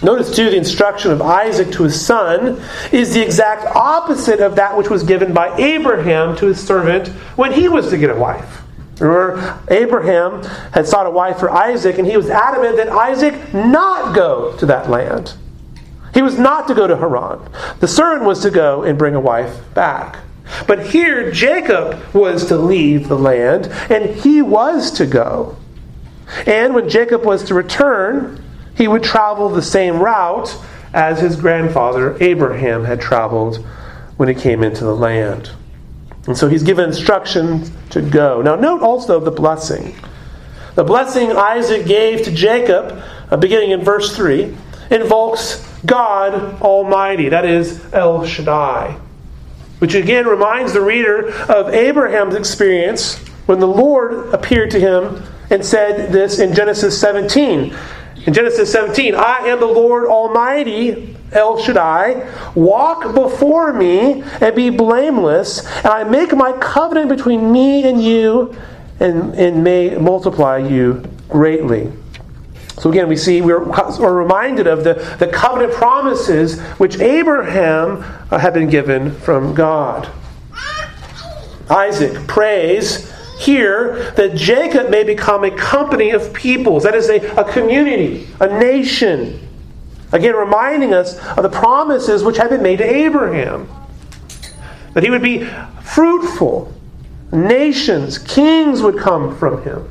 Notice, 0.02 0.34
too, 0.34 0.50
the 0.50 0.56
instruction 0.56 1.12
of 1.12 1.22
Isaac 1.22 1.70
to 1.74 1.84
his 1.84 2.00
son 2.00 2.64
is 2.94 3.14
the 3.14 3.22
exact 3.22 3.66
opposite 3.76 4.40
of 4.40 4.56
that 4.56 4.78
which 4.78 4.90
was 4.90 5.04
given 5.04 5.34
by 5.34 5.54
Abraham 5.58 6.34
to 6.38 6.46
his 6.46 6.66
servant 6.66 7.10
when 7.36 7.52
he 7.52 7.68
was 7.68 7.90
to 7.90 7.98
get 7.98 8.10
a 8.10 8.16
wife. 8.16 8.62
Remember, 9.02 9.60
Abraham 9.68 10.44
had 10.72 10.88
sought 10.88 11.08
a 11.08 11.12
wife 11.12 11.40
for 11.40 11.52
Isaac, 11.52 11.98
and 11.98 12.08
he 12.08 12.16
was 12.16 12.30
adamant 12.30 12.78
that 12.78 12.88
Isaac 12.88 13.54
not 13.54 14.16
go 14.16 14.56
to 14.60 14.66
that 14.68 14.90
land. 14.90 15.34
He 16.14 16.22
was 16.22 16.40
not 16.40 16.70
to 16.70 16.74
go 16.74 16.88
to 16.88 16.96
Haran. 16.96 17.42
The 17.82 17.88
servant 17.90 18.24
was 18.24 18.42
to 18.44 18.50
go 18.50 18.84
and 18.84 18.98
bring 18.98 19.14
a 19.14 19.20
wife 19.20 19.54
back. 19.74 20.20
But 20.66 20.88
here, 20.88 21.32
Jacob 21.32 22.02
was 22.14 22.48
to 22.48 22.58
leave 22.58 23.08
the 23.08 23.18
land, 23.18 23.68
and 23.90 24.16
he 24.16 24.42
was 24.42 24.92
to 24.92 25.06
go. 25.06 25.58
And 26.46 26.74
when 26.74 26.90
Jacob 26.90 27.26
was 27.26 27.44
to 27.46 27.54
return, 27.54 28.44
he 28.76 28.88
would 28.88 29.04
travel 29.04 29.50
the 29.50 29.62
same 29.62 30.00
route 30.00 30.56
as 30.94 31.20
his 31.20 31.36
grandfather 31.36 32.18
Abraham 32.22 32.86
had 32.86 33.02
traveled 33.02 33.58
when 34.18 34.30
he 34.30 34.36
came 34.36 34.64
into 34.64 34.84
the 34.84 34.96
land. 34.96 35.52
And 36.28 36.38
so 36.38 36.50
he's 36.50 36.64
given 36.64 36.86
instructions 36.86 37.72
to 37.92 38.02
go. 38.02 38.42
Now, 38.42 38.56
note 38.56 38.82
also 38.82 39.20
the 39.20 39.32
blessing. 39.32 39.96
The 40.76 40.84
blessing 40.84 41.32
Isaac 41.32 41.86
gave 41.86 42.24
to 42.24 42.32
Jacob, 42.32 43.02
uh, 43.32 43.38
beginning 43.38 43.72
in 43.72 43.82
verse 43.82 44.16
3, 44.16 44.56
invokes 44.92 45.66
God 45.86 46.62
Almighty, 46.62 47.30
that 47.30 47.46
is, 47.46 47.82
El 47.94 48.26
Shaddai 48.26 48.98
which 49.80 49.96
again 49.96 50.26
reminds 50.26 50.74
the 50.74 50.82
reader 50.82 51.30
of 51.44 51.74
Abraham's 51.74 52.36
experience 52.36 53.18
when 53.46 53.60
the 53.60 53.68
Lord 53.68 54.34
appeared 54.34 54.72
to 54.72 54.80
him 54.80 55.24
and 55.50 55.66
said 55.66 56.12
this 56.12 56.40
in 56.40 56.54
Genesis 56.54 57.00
17. 57.00 57.76
In 58.26 58.34
Genesis 58.34 58.72
17, 58.72 59.16
I 59.16 59.48
am 59.48 59.60
the 59.60 59.68
Lord 59.68 60.06
Almighty, 60.06 61.16
El 61.32 61.62
Shaddai. 61.62 62.30
Walk 62.56 63.14
before 63.14 63.72
me 63.72 64.24
and 64.42 64.56
be 64.56 64.70
blameless, 64.70 65.66
and 65.78 65.88
I 65.88 66.04
make 66.04 66.36
my 66.36 66.52
covenant 66.54 67.10
between 67.10 67.52
me 67.52 67.88
and 67.88 68.04
you 68.04 68.56
and, 69.00 69.34
and 69.36 69.64
may 69.64 69.96
multiply 69.96 70.58
you 70.58 71.04
greatly. 71.30 71.92
So 72.80 72.92
again, 72.92 73.08
we 73.08 73.18
see 73.18 73.42
we're, 73.42 73.64
we're 73.64 74.14
reminded 74.14 74.68
of 74.68 74.84
the, 74.84 74.94
the 75.20 75.28
covenant 75.28 75.74
promises 75.74 76.62
which 76.78 77.00
Abraham 77.00 78.04
uh, 78.32 78.38
had 78.38 78.54
been 78.54 78.70
given 78.70 79.12
from 79.12 79.54
God. 79.56 80.10
Isaac 81.70 82.28
prays 82.28 83.12
here 83.40 84.12
that 84.12 84.36
Jacob 84.36 84.90
may 84.90 85.04
become 85.04 85.44
a 85.44 85.52
company 85.52 86.12
of 86.12 86.34
peoples, 86.34 86.84
that 86.84 86.96
is, 86.96 87.10
a, 87.10 87.18
a 87.36 87.52
community, 87.52 88.28
a 88.40 88.48
nation. 88.60 89.40
Again, 90.12 90.36
reminding 90.36 90.94
us 90.94 91.18
of 91.36 91.44
the 91.44 91.50
promises 91.50 92.24
which 92.24 92.38
had 92.38 92.50
been 92.50 92.64
made 92.64 92.78
to 92.78 92.86
Abraham 92.86 93.68
that 94.94 95.04
he 95.04 95.10
would 95.10 95.22
be 95.22 95.46
fruitful, 95.84 96.74
nations, 97.32 98.18
kings 98.18 98.82
would 98.82 98.98
come 98.98 99.36
from 99.38 99.64
him. 99.64 99.90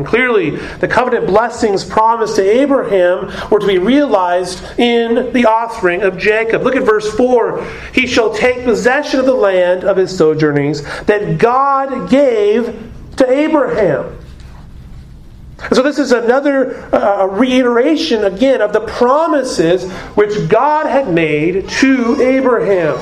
And 0.00 0.08
clearly, 0.08 0.56
the 0.56 0.88
covenant 0.88 1.26
blessings 1.26 1.84
promised 1.84 2.36
to 2.36 2.42
Abraham 2.42 3.30
were 3.50 3.58
to 3.58 3.66
be 3.66 3.76
realized 3.76 4.64
in 4.78 5.30
the 5.34 5.44
offering 5.44 6.00
of 6.00 6.16
Jacob. 6.16 6.62
Look 6.62 6.74
at 6.74 6.84
verse 6.84 7.14
4. 7.14 7.62
He 7.92 8.06
shall 8.06 8.32
take 8.32 8.64
possession 8.64 9.20
of 9.20 9.26
the 9.26 9.34
land 9.34 9.84
of 9.84 9.98
his 9.98 10.16
sojournings 10.16 10.82
that 11.04 11.36
God 11.36 12.08
gave 12.08 12.90
to 13.18 13.30
Abraham. 13.30 14.16
So, 15.70 15.82
this 15.82 15.98
is 15.98 16.12
another 16.12 16.82
uh, 16.94 17.26
reiteration 17.26 18.24
again 18.24 18.62
of 18.62 18.72
the 18.72 18.80
promises 18.80 19.92
which 20.14 20.48
God 20.48 20.86
had 20.86 21.12
made 21.12 21.68
to 21.68 22.22
Abraham. 22.22 22.96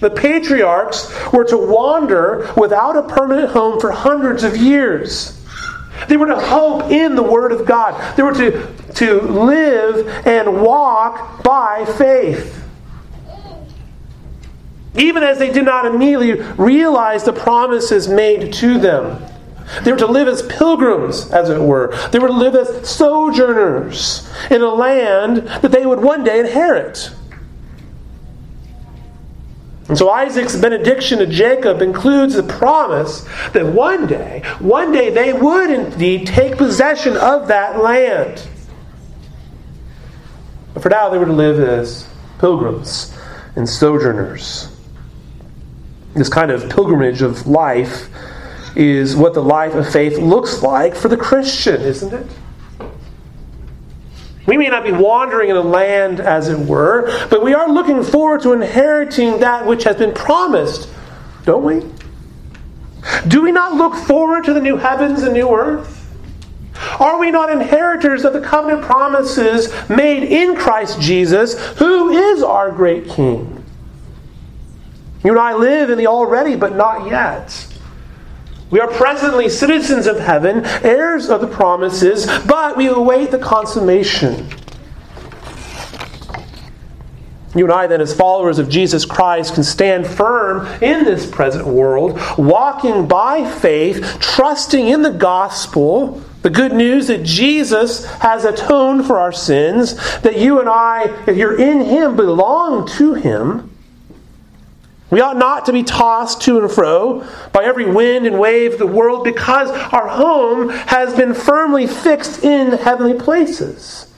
The 0.00 0.10
patriarchs 0.10 1.12
were 1.32 1.44
to 1.44 1.56
wander 1.56 2.52
without 2.56 2.96
a 2.96 3.02
permanent 3.04 3.50
home 3.50 3.80
for 3.80 3.92
hundreds 3.92 4.44
of 4.44 4.56
years. 4.56 5.36
They 6.08 6.16
were 6.16 6.26
to 6.26 6.38
hope 6.38 6.90
in 6.90 7.14
the 7.14 7.22
Word 7.22 7.52
of 7.52 7.66
God. 7.66 8.16
They 8.16 8.22
were 8.22 8.34
to, 8.34 8.72
to 8.94 9.20
live 9.22 10.06
and 10.26 10.62
walk 10.62 11.42
by 11.42 11.84
faith. 11.98 12.64
Even 14.96 15.22
as 15.22 15.38
they 15.38 15.52
did 15.52 15.64
not 15.64 15.84
immediately 15.84 16.40
realize 16.56 17.24
the 17.24 17.32
promises 17.32 18.08
made 18.08 18.52
to 18.54 18.78
them. 18.78 19.22
They 19.82 19.92
were 19.92 19.98
to 19.98 20.06
live 20.06 20.28
as 20.28 20.42
pilgrims, 20.42 21.30
as 21.32 21.50
it 21.50 21.60
were. 21.60 21.94
They 22.12 22.18
were 22.18 22.28
to 22.28 22.32
live 22.32 22.54
as 22.54 22.88
sojourners 22.88 24.30
in 24.50 24.62
a 24.62 24.72
land 24.72 25.38
that 25.38 25.72
they 25.72 25.84
would 25.84 26.00
one 26.00 26.24
day 26.24 26.38
inherit. 26.40 27.10
And 29.88 29.96
so 29.96 30.10
Isaac's 30.10 30.56
benediction 30.56 31.20
to 31.20 31.26
Jacob 31.26 31.80
includes 31.80 32.34
the 32.34 32.42
promise 32.42 33.24
that 33.52 33.64
one 33.66 34.06
day, 34.06 34.42
one 34.58 34.90
day 34.90 35.10
they 35.10 35.32
would 35.32 35.70
indeed 35.70 36.26
take 36.26 36.56
possession 36.56 37.16
of 37.16 37.48
that 37.48 37.80
land. 37.80 38.46
But 40.74 40.82
for 40.82 40.88
now, 40.88 41.08
they 41.08 41.18
were 41.18 41.26
to 41.26 41.32
live 41.32 41.60
as 41.60 42.08
pilgrims 42.38 43.16
and 43.54 43.68
sojourners. 43.68 44.68
This 46.14 46.28
kind 46.28 46.50
of 46.50 46.68
pilgrimage 46.68 47.22
of 47.22 47.46
life 47.46 48.08
is 48.74 49.14
what 49.14 49.34
the 49.34 49.42
life 49.42 49.74
of 49.74 49.90
faith 49.90 50.18
looks 50.18 50.62
like 50.62 50.94
for 50.96 51.08
the 51.08 51.16
Christian, 51.16 51.80
isn't 51.80 52.12
it? 52.12 52.26
We 54.46 54.56
may 54.56 54.68
not 54.68 54.84
be 54.84 54.92
wandering 54.92 55.50
in 55.50 55.56
a 55.56 55.62
land, 55.62 56.20
as 56.20 56.48
it 56.48 56.58
were, 56.58 57.06
but 57.28 57.42
we 57.42 57.52
are 57.52 57.68
looking 57.68 58.02
forward 58.02 58.42
to 58.42 58.52
inheriting 58.52 59.40
that 59.40 59.66
which 59.66 59.84
has 59.84 59.96
been 59.96 60.14
promised, 60.14 60.88
don't 61.44 61.64
we? 61.64 61.84
Do 63.26 63.42
we 63.42 63.52
not 63.52 63.74
look 63.74 63.94
forward 63.94 64.44
to 64.44 64.52
the 64.52 64.60
new 64.60 64.76
heavens 64.76 65.22
and 65.22 65.34
new 65.34 65.50
earth? 65.50 65.94
Are 67.00 67.18
we 67.18 67.30
not 67.30 67.50
inheritors 67.50 68.24
of 68.24 68.32
the 68.32 68.40
covenant 68.40 68.82
promises 68.82 69.72
made 69.88 70.22
in 70.22 70.56
Christ 70.56 71.00
Jesus, 71.00 71.58
who 71.78 72.10
is 72.10 72.42
our 72.42 72.70
great 72.70 73.08
King? 73.08 73.64
You 75.24 75.32
and 75.32 75.40
I 75.40 75.54
live 75.54 75.90
in 75.90 75.98
the 75.98 76.06
already, 76.06 76.54
but 76.54 76.76
not 76.76 77.08
yet. 77.08 77.66
We 78.70 78.80
are 78.80 78.88
presently 78.88 79.48
citizens 79.48 80.06
of 80.06 80.18
heaven, 80.18 80.64
heirs 80.82 81.30
of 81.30 81.40
the 81.40 81.46
promises, 81.46 82.26
but 82.46 82.76
we 82.76 82.88
await 82.88 83.30
the 83.30 83.38
consummation. 83.38 84.48
You 87.54 87.64
and 87.64 87.72
I, 87.72 87.86
then, 87.86 88.00
as 88.00 88.12
followers 88.12 88.58
of 88.58 88.68
Jesus 88.68 89.06
Christ, 89.06 89.54
can 89.54 89.62
stand 89.62 90.06
firm 90.06 90.66
in 90.82 91.04
this 91.04 91.30
present 91.30 91.66
world, 91.66 92.20
walking 92.36 93.06
by 93.06 93.48
faith, 93.48 94.18
trusting 94.20 94.88
in 94.88 95.02
the 95.02 95.12
gospel, 95.12 96.22
the 96.42 96.50
good 96.50 96.72
news 96.72 97.06
that 97.06 97.22
Jesus 97.22 98.04
has 98.16 98.44
atoned 98.44 99.06
for 99.06 99.18
our 99.18 99.32
sins, 99.32 99.94
that 100.20 100.38
you 100.38 100.60
and 100.60 100.68
I, 100.68 101.04
if 101.26 101.36
you're 101.36 101.58
in 101.58 101.82
Him, 101.82 102.16
belong 102.16 102.88
to 102.88 103.14
Him 103.14 103.75
we 105.10 105.20
ought 105.20 105.36
not 105.36 105.66
to 105.66 105.72
be 105.72 105.84
tossed 105.84 106.42
to 106.42 106.58
and 106.58 106.70
fro 106.70 107.24
by 107.52 107.64
every 107.64 107.86
wind 107.86 108.26
and 108.26 108.38
wave 108.38 108.74
of 108.74 108.78
the 108.78 108.86
world 108.86 109.22
because 109.22 109.70
our 109.70 110.08
home 110.08 110.68
has 110.68 111.14
been 111.14 111.32
firmly 111.32 111.86
fixed 111.86 112.42
in 112.42 112.72
heavenly 112.72 113.14
places. 113.14 114.12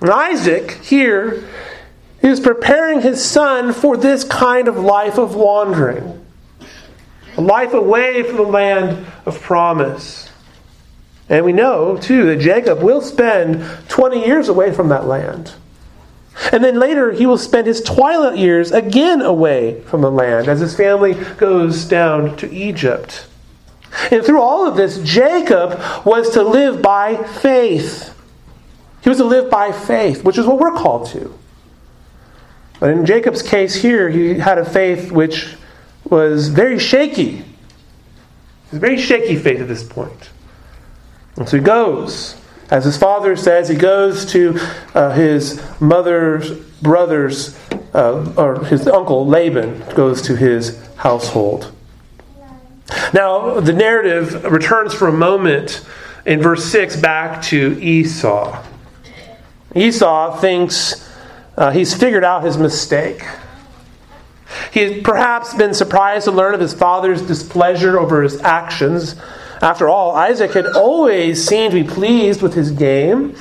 And 0.00 0.10
Isaac 0.10 0.72
here 0.82 1.48
is 2.22 2.40
preparing 2.40 3.00
his 3.00 3.24
son 3.24 3.72
for 3.72 3.96
this 3.96 4.24
kind 4.24 4.68
of 4.68 4.76
life 4.76 5.18
of 5.18 5.34
wandering, 5.34 6.24
a 7.36 7.40
life 7.40 7.72
away 7.72 8.22
from 8.22 8.36
the 8.36 8.42
land 8.42 9.06
of 9.24 9.40
promise. 9.40 10.28
And 11.30 11.44
we 11.44 11.52
know, 11.52 11.96
too, 11.96 12.26
that 12.26 12.40
Jacob 12.40 12.82
will 12.82 13.00
spend 13.00 13.64
20 13.88 14.26
years 14.26 14.48
away 14.48 14.72
from 14.72 14.88
that 14.88 15.06
land. 15.06 15.52
And 16.52 16.64
then 16.64 16.78
later, 16.78 17.12
he 17.12 17.26
will 17.26 17.38
spend 17.38 17.66
his 17.66 17.82
twilight 17.82 18.38
years 18.38 18.72
again 18.72 19.20
away 19.20 19.82
from 19.82 20.00
the 20.00 20.10
land 20.10 20.48
as 20.48 20.60
his 20.60 20.74
family 20.74 21.14
goes 21.36 21.84
down 21.84 22.36
to 22.38 22.50
Egypt. 22.52 23.26
And 24.10 24.24
through 24.24 24.40
all 24.40 24.66
of 24.66 24.76
this, 24.76 25.00
Jacob 25.02 25.80
was 26.04 26.30
to 26.30 26.42
live 26.42 26.80
by 26.80 27.22
faith. 27.22 28.16
He 29.02 29.08
was 29.08 29.18
to 29.18 29.24
live 29.24 29.50
by 29.50 29.72
faith, 29.72 30.24
which 30.24 30.38
is 30.38 30.46
what 30.46 30.58
we're 30.58 30.76
called 30.76 31.08
to. 31.08 31.36
But 32.78 32.90
in 32.90 33.04
Jacob's 33.04 33.42
case 33.42 33.74
here, 33.74 34.08
he 34.08 34.34
had 34.34 34.58
a 34.58 34.64
faith 34.64 35.12
which 35.12 35.56
was 36.04 36.48
very 36.48 36.78
shaky. 36.78 37.38
It 37.38 38.72
was 38.72 38.80
very 38.80 38.98
shaky 38.98 39.36
faith 39.36 39.60
at 39.60 39.68
this 39.68 39.82
point. 39.82 40.30
And 41.36 41.48
so 41.48 41.58
he 41.58 41.62
goes 41.62 42.39
as 42.70 42.84
his 42.84 42.96
father 42.96 43.36
says, 43.36 43.68
he 43.68 43.74
goes 43.74 44.24
to 44.26 44.58
uh, 44.94 45.12
his 45.12 45.62
mother's 45.80 46.52
brother's, 46.80 47.58
uh, 47.94 48.32
or 48.36 48.64
his 48.64 48.86
uncle 48.86 49.26
Laban 49.26 49.82
goes 49.94 50.22
to 50.22 50.36
his 50.36 50.80
household. 50.96 51.72
Now, 53.12 53.60
the 53.60 53.72
narrative 53.72 54.44
returns 54.44 54.94
for 54.94 55.08
a 55.08 55.12
moment 55.12 55.84
in 56.26 56.40
verse 56.40 56.64
6 56.66 56.96
back 57.00 57.42
to 57.44 57.78
Esau. 57.80 58.62
Esau 59.74 60.38
thinks 60.38 61.08
uh, 61.56 61.70
he's 61.70 61.94
figured 61.94 62.24
out 62.24 62.44
his 62.44 62.56
mistake. 62.56 63.24
He 64.72 65.00
perhaps 65.00 65.54
been 65.54 65.74
surprised 65.74 66.24
to 66.24 66.32
learn 66.32 66.54
of 66.54 66.60
his 66.60 66.74
father's 66.74 67.22
displeasure 67.22 67.98
over 67.98 68.22
his 68.22 68.40
actions 68.42 69.16
after 69.60 69.88
all, 69.88 70.16
Isaac 70.16 70.52
had 70.52 70.66
always 70.66 71.46
seemed 71.46 71.72
to 71.72 71.82
be 71.82 71.88
pleased 71.88 72.40
with 72.40 72.54
his 72.54 72.70
game. 72.70 73.36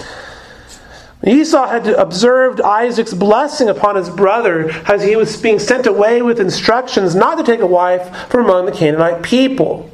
Esau 1.26 1.68
had 1.68 1.88
observed 1.88 2.62
Isaac's 2.62 3.14
blessing 3.14 3.68
upon 3.68 3.96
his 3.96 4.10
brother 4.10 4.70
as 4.88 5.04
he 5.04 5.16
was 5.16 5.36
being 5.42 5.60
sent 5.60 5.86
away 5.86 6.22
with 6.22 6.40
instructions 6.40 7.14
not 7.14 7.38
to 7.38 7.44
take 7.44 7.60
a 7.60 7.68
wife 7.68 8.30
from 8.30 8.46
among 8.46 8.66
the 8.66 8.72
Canaanite 8.72 9.24
people. 9.24 9.90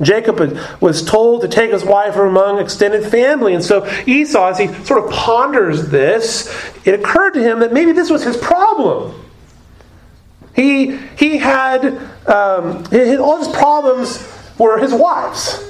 Jacob 0.00 0.56
was 0.80 1.04
told 1.04 1.40
to 1.42 1.48
take 1.48 1.72
his 1.72 1.84
wife 1.84 2.14
from 2.14 2.28
among 2.28 2.60
extended 2.60 3.08
family. 3.08 3.54
And 3.54 3.64
so 3.64 3.88
Esau, 4.06 4.48
as 4.48 4.58
he 4.58 4.68
sort 4.84 5.04
of 5.04 5.10
ponders 5.10 5.88
this, 5.88 6.48
it 6.84 6.94
occurred 6.94 7.32
to 7.32 7.42
him 7.42 7.60
that 7.60 7.72
maybe 7.72 7.92
this 7.92 8.10
was 8.10 8.22
his 8.22 8.36
problem. 8.36 9.14
He, 10.54 10.96
he 11.16 11.38
had 11.38 11.84
um, 12.26 12.84
all 13.20 13.38
his 13.38 13.48
problems 13.48 14.18
were 14.58 14.78
his 14.78 14.92
wives. 14.92 15.64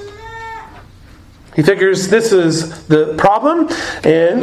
He 1.54 1.62
figures 1.62 2.06
this 2.06 2.30
is 2.32 2.86
the 2.86 3.14
problem, 3.18 3.68
and 4.04 4.42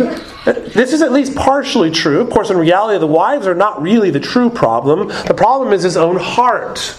this 0.74 0.92
is 0.92 1.02
at 1.02 1.14
least 1.14 1.34
partially 1.34 1.90
true. 1.90 2.20
Of 2.20 2.30
course, 2.30 2.50
in 2.50 2.58
reality, 2.58 3.00
the 3.00 3.08
wives 3.08 3.48
are 3.48 3.56
not 3.56 3.82
really 3.82 4.10
the 4.10 4.20
true 4.20 4.50
problem. 4.50 5.08
The 5.08 5.34
problem 5.34 5.72
is 5.72 5.84
his 5.84 5.96
own 5.96 6.18
heart. 6.18 6.98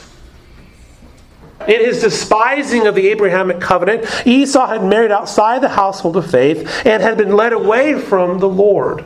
In 1.69 1.85
his 1.85 2.01
despising 2.01 2.87
of 2.87 2.95
the 2.95 3.09
Abrahamic 3.09 3.61
covenant, 3.61 4.07
Esau 4.27 4.67
had 4.67 4.85
married 4.85 5.11
outside 5.11 5.61
the 5.61 5.69
household 5.69 6.17
of 6.17 6.31
faith 6.31 6.87
and 6.87 7.03
had 7.03 7.19
been 7.19 7.37
led 7.37 7.53
away 7.53 8.01
from 8.01 8.39
the 8.39 8.49
Lord. 8.49 9.05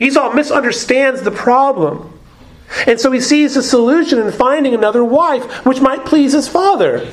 Esau 0.00 0.34
misunderstands 0.34 1.22
the 1.22 1.30
problem. 1.30 2.17
And 2.86 3.00
so 3.00 3.10
he 3.12 3.20
sees 3.20 3.56
a 3.56 3.62
solution 3.62 4.18
in 4.18 4.30
finding 4.32 4.74
another 4.74 5.04
wife, 5.04 5.64
which 5.64 5.80
might 5.80 6.04
please 6.04 6.32
his 6.32 6.48
father. 6.48 7.08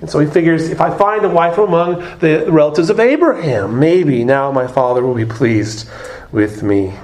And 0.00 0.10
so 0.10 0.18
he 0.18 0.26
figures 0.26 0.68
if 0.68 0.80
I 0.80 0.96
find 0.96 1.24
a 1.24 1.28
wife 1.28 1.58
among 1.58 2.00
the 2.18 2.46
relatives 2.48 2.90
of 2.90 3.00
Abraham, 3.00 3.78
maybe 3.78 4.24
now 4.24 4.52
my 4.52 4.66
father 4.66 5.02
will 5.02 5.14
be 5.14 5.24
pleased 5.24 5.88
with 6.30 6.62
me. 6.62 6.94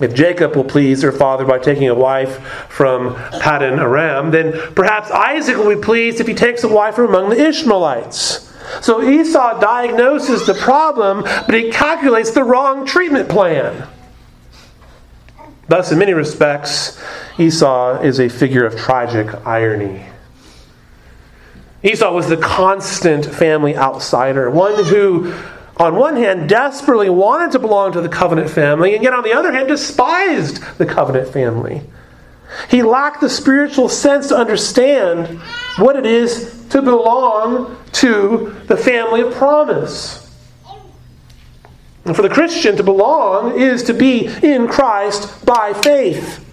If 0.00 0.14
Jacob 0.14 0.54
will 0.56 0.64
please 0.64 1.02
her 1.02 1.12
father 1.12 1.44
by 1.44 1.58
taking 1.58 1.88
a 1.88 1.94
wife 1.94 2.38
from 2.68 3.14
Paddan 3.14 3.78
Aram, 3.78 4.30
then 4.30 4.52
perhaps 4.74 5.10
Isaac 5.10 5.56
will 5.56 5.74
be 5.74 5.80
pleased 5.80 6.20
if 6.20 6.26
he 6.26 6.34
takes 6.34 6.64
a 6.64 6.68
wife 6.68 6.96
from 6.96 7.08
among 7.08 7.30
the 7.30 7.46
Ishmaelites. 7.48 8.52
So 8.82 9.02
Esau 9.02 9.58
diagnoses 9.60 10.46
the 10.46 10.54
problem, 10.54 11.22
but 11.22 11.54
he 11.54 11.70
calculates 11.70 12.32
the 12.32 12.44
wrong 12.44 12.84
treatment 12.84 13.28
plan. 13.28 13.86
Thus, 15.68 15.90
in 15.90 15.98
many 15.98 16.12
respects, 16.12 17.00
Esau 17.38 18.00
is 18.00 18.20
a 18.20 18.28
figure 18.28 18.64
of 18.64 18.76
tragic 18.76 19.28
irony. 19.46 20.06
Esau 21.82 22.12
was 22.12 22.28
the 22.28 22.36
constant 22.36 23.26
family 23.26 23.76
outsider, 23.76 24.50
one 24.50 24.84
who, 24.84 25.34
on 25.76 25.96
one 25.96 26.16
hand, 26.16 26.48
desperately 26.48 27.10
wanted 27.10 27.52
to 27.52 27.58
belong 27.58 27.92
to 27.92 28.00
the 28.00 28.08
covenant 28.08 28.48
family, 28.48 28.94
and 28.94 29.02
yet 29.02 29.12
on 29.12 29.24
the 29.24 29.32
other 29.32 29.52
hand, 29.52 29.68
despised 29.68 30.62
the 30.78 30.86
covenant 30.86 31.28
family. 31.28 31.82
He 32.70 32.82
lacked 32.82 33.20
the 33.20 33.28
spiritual 33.28 33.88
sense 33.88 34.28
to 34.28 34.36
understand 34.36 35.40
what 35.78 35.96
it 35.96 36.06
is 36.06 36.64
to 36.70 36.80
belong 36.80 37.76
to 37.92 38.56
the 38.66 38.76
family 38.76 39.20
of 39.20 39.34
promise. 39.34 40.25
And 42.06 42.14
for 42.14 42.22
the 42.22 42.28
Christian 42.28 42.76
to 42.76 42.84
belong 42.84 43.60
is 43.60 43.82
to 43.84 43.92
be 43.92 44.26
in 44.42 44.68
Christ 44.68 45.44
by 45.44 45.72
faith. 45.72 46.44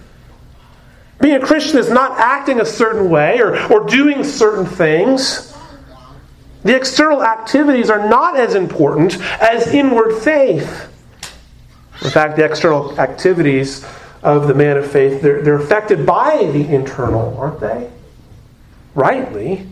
Being 1.20 1.36
a 1.36 1.46
Christian 1.46 1.78
is 1.78 1.90
not 1.90 2.18
acting 2.18 2.60
a 2.60 2.66
certain 2.66 3.08
way 3.08 3.40
or, 3.40 3.56
or 3.72 3.86
doing 3.86 4.24
certain 4.24 4.66
things. 4.66 5.56
The 6.64 6.74
external 6.74 7.22
activities 7.22 7.88
are 7.88 8.08
not 8.08 8.36
as 8.36 8.56
important 8.56 9.20
as 9.40 9.68
inward 9.68 10.20
faith. 10.22 10.90
In 12.02 12.10
fact, 12.10 12.36
the 12.36 12.44
external 12.44 12.98
activities 12.98 13.86
of 14.24 14.48
the 14.48 14.54
man 14.54 14.76
of 14.76 14.90
faith, 14.90 15.22
they're, 15.22 15.40
they're 15.42 15.60
affected 15.60 16.04
by 16.04 16.50
the 16.52 16.74
internal, 16.74 17.38
aren't 17.38 17.60
they? 17.60 17.90
Rightly. 18.94 19.68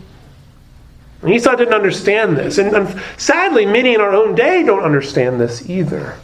And 1.23 1.33
Esau 1.33 1.55
didn't 1.55 1.73
understand 1.73 2.37
this. 2.37 2.57
And, 2.57 2.75
and 2.75 3.01
sadly, 3.17 3.65
many 3.65 3.93
in 3.93 4.01
our 4.01 4.13
own 4.13 4.35
day 4.35 4.61
don't 4.63 4.83
understand 4.83 5.39
this 5.39 5.69
either. 5.69 6.17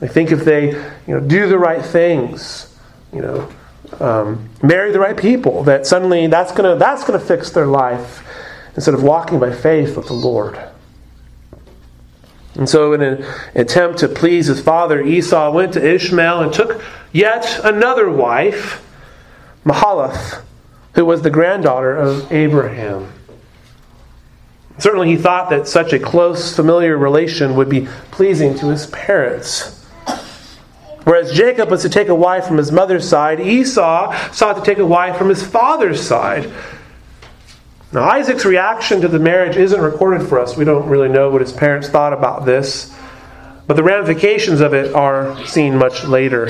They 0.00 0.08
think 0.08 0.30
if 0.30 0.44
they 0.44 0.72
you 1.06 1.14
know, 1.14 1.20
do 1.20 1.48
the 1.48 1.58
right 1.58 1.82
things, 1.82 2.76
you 3.14 3.22
know, 3.22 3.50
um, 4.00 4.50
marry 4.62 4.92
the 4.92 5.00
right 5.00 5.16
people, 5.16 5.64
that 5.64 5.86
suddenly 5.86 6.26
that's 6.26 6.52
going 6.52 6.70
to 6.70 6.78
that's 6.78 7.04
gonna 7.04 7.18
fix 7.18 7.50
their 7.50 7.66
life 7.66 8.22
instead 8.74 8.92
of 8.92 9.02
walking 9.02 9.38
by 9.38 9.54
faith 9.54 9.96
with 9.96 10.06
the 10.06 10.14
Lord. 10.14 10.58
And 12.56 12.68
so, 12.68 12.92
in 12.92 13.00
an 13.00 13.24
attempt 13.54 14.00
to 14.00 14.08
please 14.08 14.46
his 14.46 14.60
father, 14.60 15.02
Esau 15.02 15.50
went 15.50 15.72
to 15.72 15.94
Ishmael 15.94 16.42
and 16.42 16.52
took 16.52 16.82
yet 17.12 17.60
another 17.64 18.10
wife, 18.10 18.84
Mahalath, 19.64 20.42
who 20.94 21.06
was 21.06 21.22
the 21.22 21.30
granddaughter 21.30 21.96
of 21.96 22.30
Abraham. 22.30 23.13
Certainly, 24.78 25.08
he 25.08 25.16
thought 25.16 25.50
that 25.50 25.68
such 25.68 25.92
a 25.92 25.98
close 25.98 26.54
familiar 26.54 26.96
relation 26.98 27.54
would 27.56 27.68
be 27.68 27.86
pleasing 28.10 28.58
to 28.58 28.68
his 28.68 28.86
parents. 28.88 29.84
Whereas 31.04 31.32
Jacob 31.32 31.70
was 31.70 31.82
to 31.82 31.88
take 31.88 32.08
a 32.08 32.14
wife 32.14 32.46
from 32.46 32.56
his 32.56 32.72
mother's 32.72 33.08
side, 33.08 33.38
Esau 33.38 34.16
sought 34.32 34.56
to 34.56 34.62
take 34.62 34.78
a 34.78 34.86
wife 34.86 35.16
from 35.16 35.28
his 35.28 35.46
father's 35.46 36.00
side. 36.00 36.50
Now, 37.92 38.08
Isaac's 38.08 38.44
reaction 38.44 39.02
to 39.02 39.08
the 39.08 39.20
marriage 39.20 39.56
isn't 39.56 39.80
recorded 39.80 40.26
for 40.26 40.40
us. 40.40 40.56
We 40.56 40.64
don't 40.64 40.88
really 40.88 41.08
know 41.08 41.30
what 41.30 41.42
his 41.42 41.52
parents 41.52 41.88
thought 41.88 42.12
about 42.12 42.44
this, 42.44 42.92
but 43.68 43.74
the 43.74 43.84
ramifications 43.84 44.60
of 44.60 44.74
it 44.74 44.94
are 44.94 45.46
seen 45.46 45.76
much 45.76 46.04
later. 46.04 46.48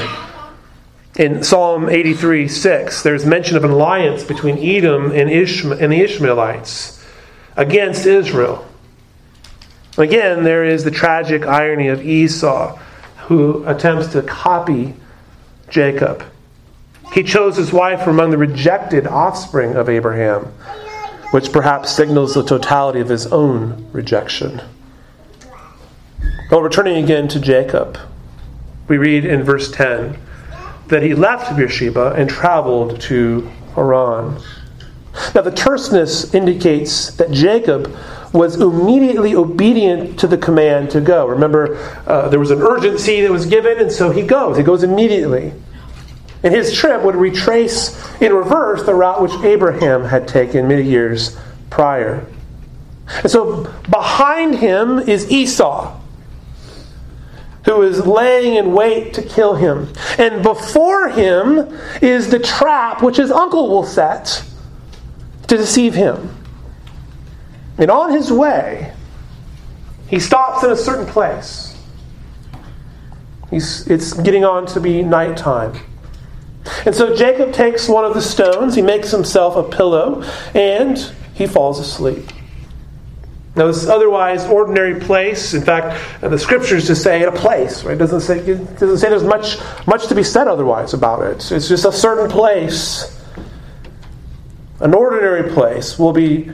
In 1.17 1.43
Psalm 1.43 1.91
83 1.91 2.49
6, 2.49 3.03
there's 3.03 3.27
mention 3.27 3.57
of 3.57 3.65
an 3.65 3.73
alliance 3.73 4.25
between 4.25 4.57
Edom 4.59 5.13
and, 5.13 5.29
Ishma- 5.29 5.81
and 5.81 5.93
the 5.93 6.01
Ishmaelites 6.01 7.04
against 7.57 8.07
Israel. 8.07 8.67
Again, 9.97 10.45
there 10.45 10.65
is 10.65 10.85
the 10.85 10.91
tragic 10.91 11.47
irony 11.47 11.89
of 11.89 12.05
Esau, 12.05 12.77
who 13.27 13.65
attempts 13.65 14.09
to 14.09 14.23
copy 14.23 14.95
Jacob. 15.69 16.25
He 17.13 17.23
chose 17.23 17.57
his 17.57 17.73
wife 17.73 18.03
from 18.03 18.15
among 18.15 18.31
the 18.31 18.39
rejected 18.39 19.07
offspring 19.07 19.77
of 19.77 19.89
Abraham 19.89 20.53
which 21.35 21.51
perhaps 21.51 21.91
signals 21.91 22.35
the 22.35 22.45
totality 22.45 23.01
of 23.01 23.09
his 23.09 23.27
own 23.27 23.89
rejection. 23.91 24.63
Well, 26.49 26.63
returning 26.63 27.03
again 27.03 27.27
to 27.27 27.41
Jacob, 27.41 27.99
we 28.87 28.99
read 28.99 29.25
in 29.25 29.43
verse 29.43 29.69
10 29.73 30.17
that 30.87 31.03
he 31.03 31.13
left 31.13 31.57
Beersheba 31.57 32.13
and 32.13 32.31
traveled 32.31 33.01
to 33.01 33.51
Haran. 33.75 34.41
Now, 35.35 35.43
the 35.43 35.51
terseness 35.51 36.35
indicates 36.35 37.13
that 37.13 37.31
Jacob 37.31 37.97
was 38.33 38.61
immediately 38.61 39.35
obedient 39.35 40.19
to 40.19 40.27
the 40.27 40.37
command 40.37 40.91
to 40.91 41.01
go. 41.01 41.27
Remember, 41.27 41.77
uh, 42.07 42.29
there 42.29 42.41
was 42.41 42.51
an 42.51 42.61
urgency 42.61 43.21
that 43.21 43.31
was 43.31 43.47
given, 43.47 43.79
and 43.79 43.93
so 43.93 44.11
he 44.11 44.23
goes. 44.23 44.57
He 44.57 44.65
goes 44.65 44.83
immediately. 44.83 45.53
And 46.43 46.53
his 46.53 46.75
trip 46.75 47.03
would 47.03 47.15
retrace 47.15 47.97
in 48.21 48.33
reverse 48.33 48.85
the 48.85 48.95
route 48.95 49.23
which 49.23 49.33
Abraham 49.45 50.05
had 50.05 50.27
taken 50.27 50.67
many 50.67 50.83
years 50.83 51.39
prior. 51.71 52.27
And 53.23 53.31
so 53.31 53.73
behind 53.89 54.57
him 54.57 54.99
is 54.99 55.31
Esau, 55.31 55.99
who 57.67 57.83
is 57.83 58.05
laying 58.05 58.57
in 58.57 58.73
wait 58.73 59.15
to 59.15 59.23
kill 59.23 59.55
him. 59.55 59.93
And 60.19 60.43
before 60.43 61.09
him 61.09 61.79
is 62.03 62.31
the 62.31 62.41
trap 62.41 63.03
which 63.03 63.17
his 63.17 63.31
uncle 63.31 63.69
will 63.69 63.85
set 63.85 64.45
to 65.57 65.63
deceive 65.63 65.95
him. 65.95 66.37
And 67.79 67.91
on 67.91 68.13
his 68.13 68.31
way, 68.33 68.93
he 70.09 70.21
stops 70.21 70.63
in 70.65 70.71
a 70.71 70.77
certain 70.77 71.07
place. 71.07 71.77
He's, 73.51 73.87
it's 73.89 74.13
getting 74.13 74.45
on 74.45 74.67
to 74.67 74.81
be 74.81 75.03
nighttime. 75.03 75.79
And 76.87 76.95
so 76.95 77.15
Jacob 77.15 77.53
takes 77.53 77.89
one 77.89 78.05
of 78.05 78.15
the 78.15 78.23
stones, 78.23 78.75
he 78.75 78.83
makes 78.83 79.11
himself 79.11 79.57
a 79.57 79.63
pillow, 79.63 80.23
and 80.55 80.99
he 81.35 81.47
falls 81.47 81.79
asleep. 81.79 82.31
Now, 83.57 83.69
this 83.69 83.87
otherwise 83.87 84.47
ordinary 84.47 84.99
place, 84.99 85.55
in 85.55 85.63
fact, 85.63 86.25
uh, 86.25 86.29
the 86.29 86.39
scriptures 86.39 86.89
just 86.89 87.05
say 87.05 87.23
a 87.23 87.31
place, 87.31 87.85
right? 87.85 87.95
It 87.95 87.99
doesn't 87.99 88.23
say, 88.23 88.41
it 88.41 88.81
doesn't 88.81 88.99
say 88.99 89.09
there's 89.09 89.23
much, 89.23 89.59
much 89.87 90.09
to 90.09 90.15
be 90.15 90.25
said 90.25 90.49
otherwise 90.49 90.93
about 90.93 91.23
it. 91.23 91.53
It's 91.53 91.69
just 91.69 91.85
a 91.85 91.93
certain 91.93 92.29
place. 92.29 93.14
An 94.81 94.93
ordinary 94.95 95.51
place 95.53 95.99
will 95.99 96.13
be 96.13 96.51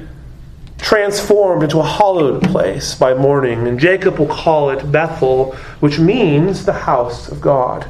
transformed 0.78 1.62
into 1.62 1.78
a 1.78 1.86
hallowed 1.86 2.42
place 2.42 2.94
by 2.94 3.14
morning, 3.14 3.66
and 3.66 3.78
Jacob 3.78 4.18
will 4.18 4.26
call 4.26 4.70
it 4.70 4.90
Bethel, 4.90 5.52
which 5.80 5.98
means 5.98 6.64
the 6.64 6.72
house 6.72 7.28
of 7.28 7.40
God. 7.40 7.86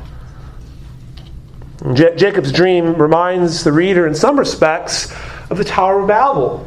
Jacob's 1.95 2.53
dream 2.53 2.95
reminds 2.97 3.65
the 3.65 3.73
reader, 3.73 4.07
in 4.07 4.15
some 4.15 4.39
respects, 4.39 5.13
of 5.51 5.57
the 5.57 5.65
Tower 5.65 6.01
of 6.01 6.09
Babel. 6.09 6.67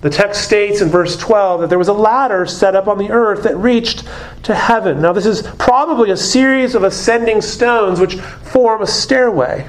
The 0.00 0.10
text 0.10 0.44
states 0.44 0.80
in 0.80 0.88
verse 0.88 1.16
12 1.16 1.60
that 1.60 1.68
there 1.68 1.78
was 1.78 1.88
a 1.88 1.92
ladder 1.92 2.46
set 2.46 2.74
up 2.74 2.88
on 2.88 2.98
the 2.98 3.10
earth 3.10 3.42
that 3.44 3.56
reached 3.56 4.04
to 4.44 4.54
heaven. 4.54 5.02
Now, 5.02 5.12
this 5.12 5.26
is 5.26 5.42
probably 5.58 6.10
a 6.10 6.16
series 6.16 6.74
of 6.74 6.84
ascending 6.84 7.42
stones 7.42 8.00
which 8.00 8.16
form 8.16 8.82
a 8.82 8.86
stairway. 8.86 9.68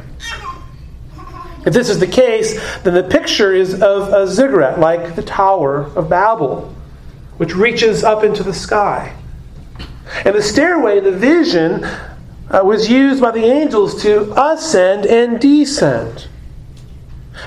If 1.65 1.73
this 1.73 1.89
is 1.89 1.99
the 1.99 2.07
case, 2.07 2.59
then 2.81 2.93
the 2.93 3.03
picture 3.03 3.53
is 3.53 3.81
of 3.81 4.11
a 4.13 4.27
ziggurat, 4.27 4.79
like 4.79 5.15
the 5.15 5.21
Tower 5.21 5.91
of 5.95 6.09
Babel, 6.09 6.73
which 7.37 7.55
reaches 7.55 8.03
up 8.03 8.23
into 8.23 8.43
the 8.43 8.53
sky. 8.53 9.15
And 10.25 10.35
the 10.35 10.41
stairway, 10.41 10.99
the 10.99 11.11
vision, 11.11 11.83
uh, 11.83 12.61
was 12.63 12.89
used 12.89 13.21
by 13.21 13.31
the 13.31 13.45
angels 13.45 14.01
to 14.01 14.33
ascend 14.39 15.05
and 15.05 15.39
descend. 15.39 16.27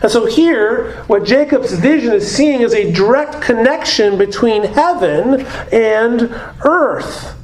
And 0.03 0.11
so 0.11 0.27
here, 0.27 1.03
what 1.07 1.24
Jacob's 1.24 1.72
vision 1.72 2.12
is 2.12 2.31
seeing 2.31 2.61
is 2.61 2.72
a 2.72 2.90
direct 2.92 3.42
connection 3.42 4.16
between 4.16 4.64
heaven 4.64 5.46
and 5.72 6.22
earth. 6.64 7.37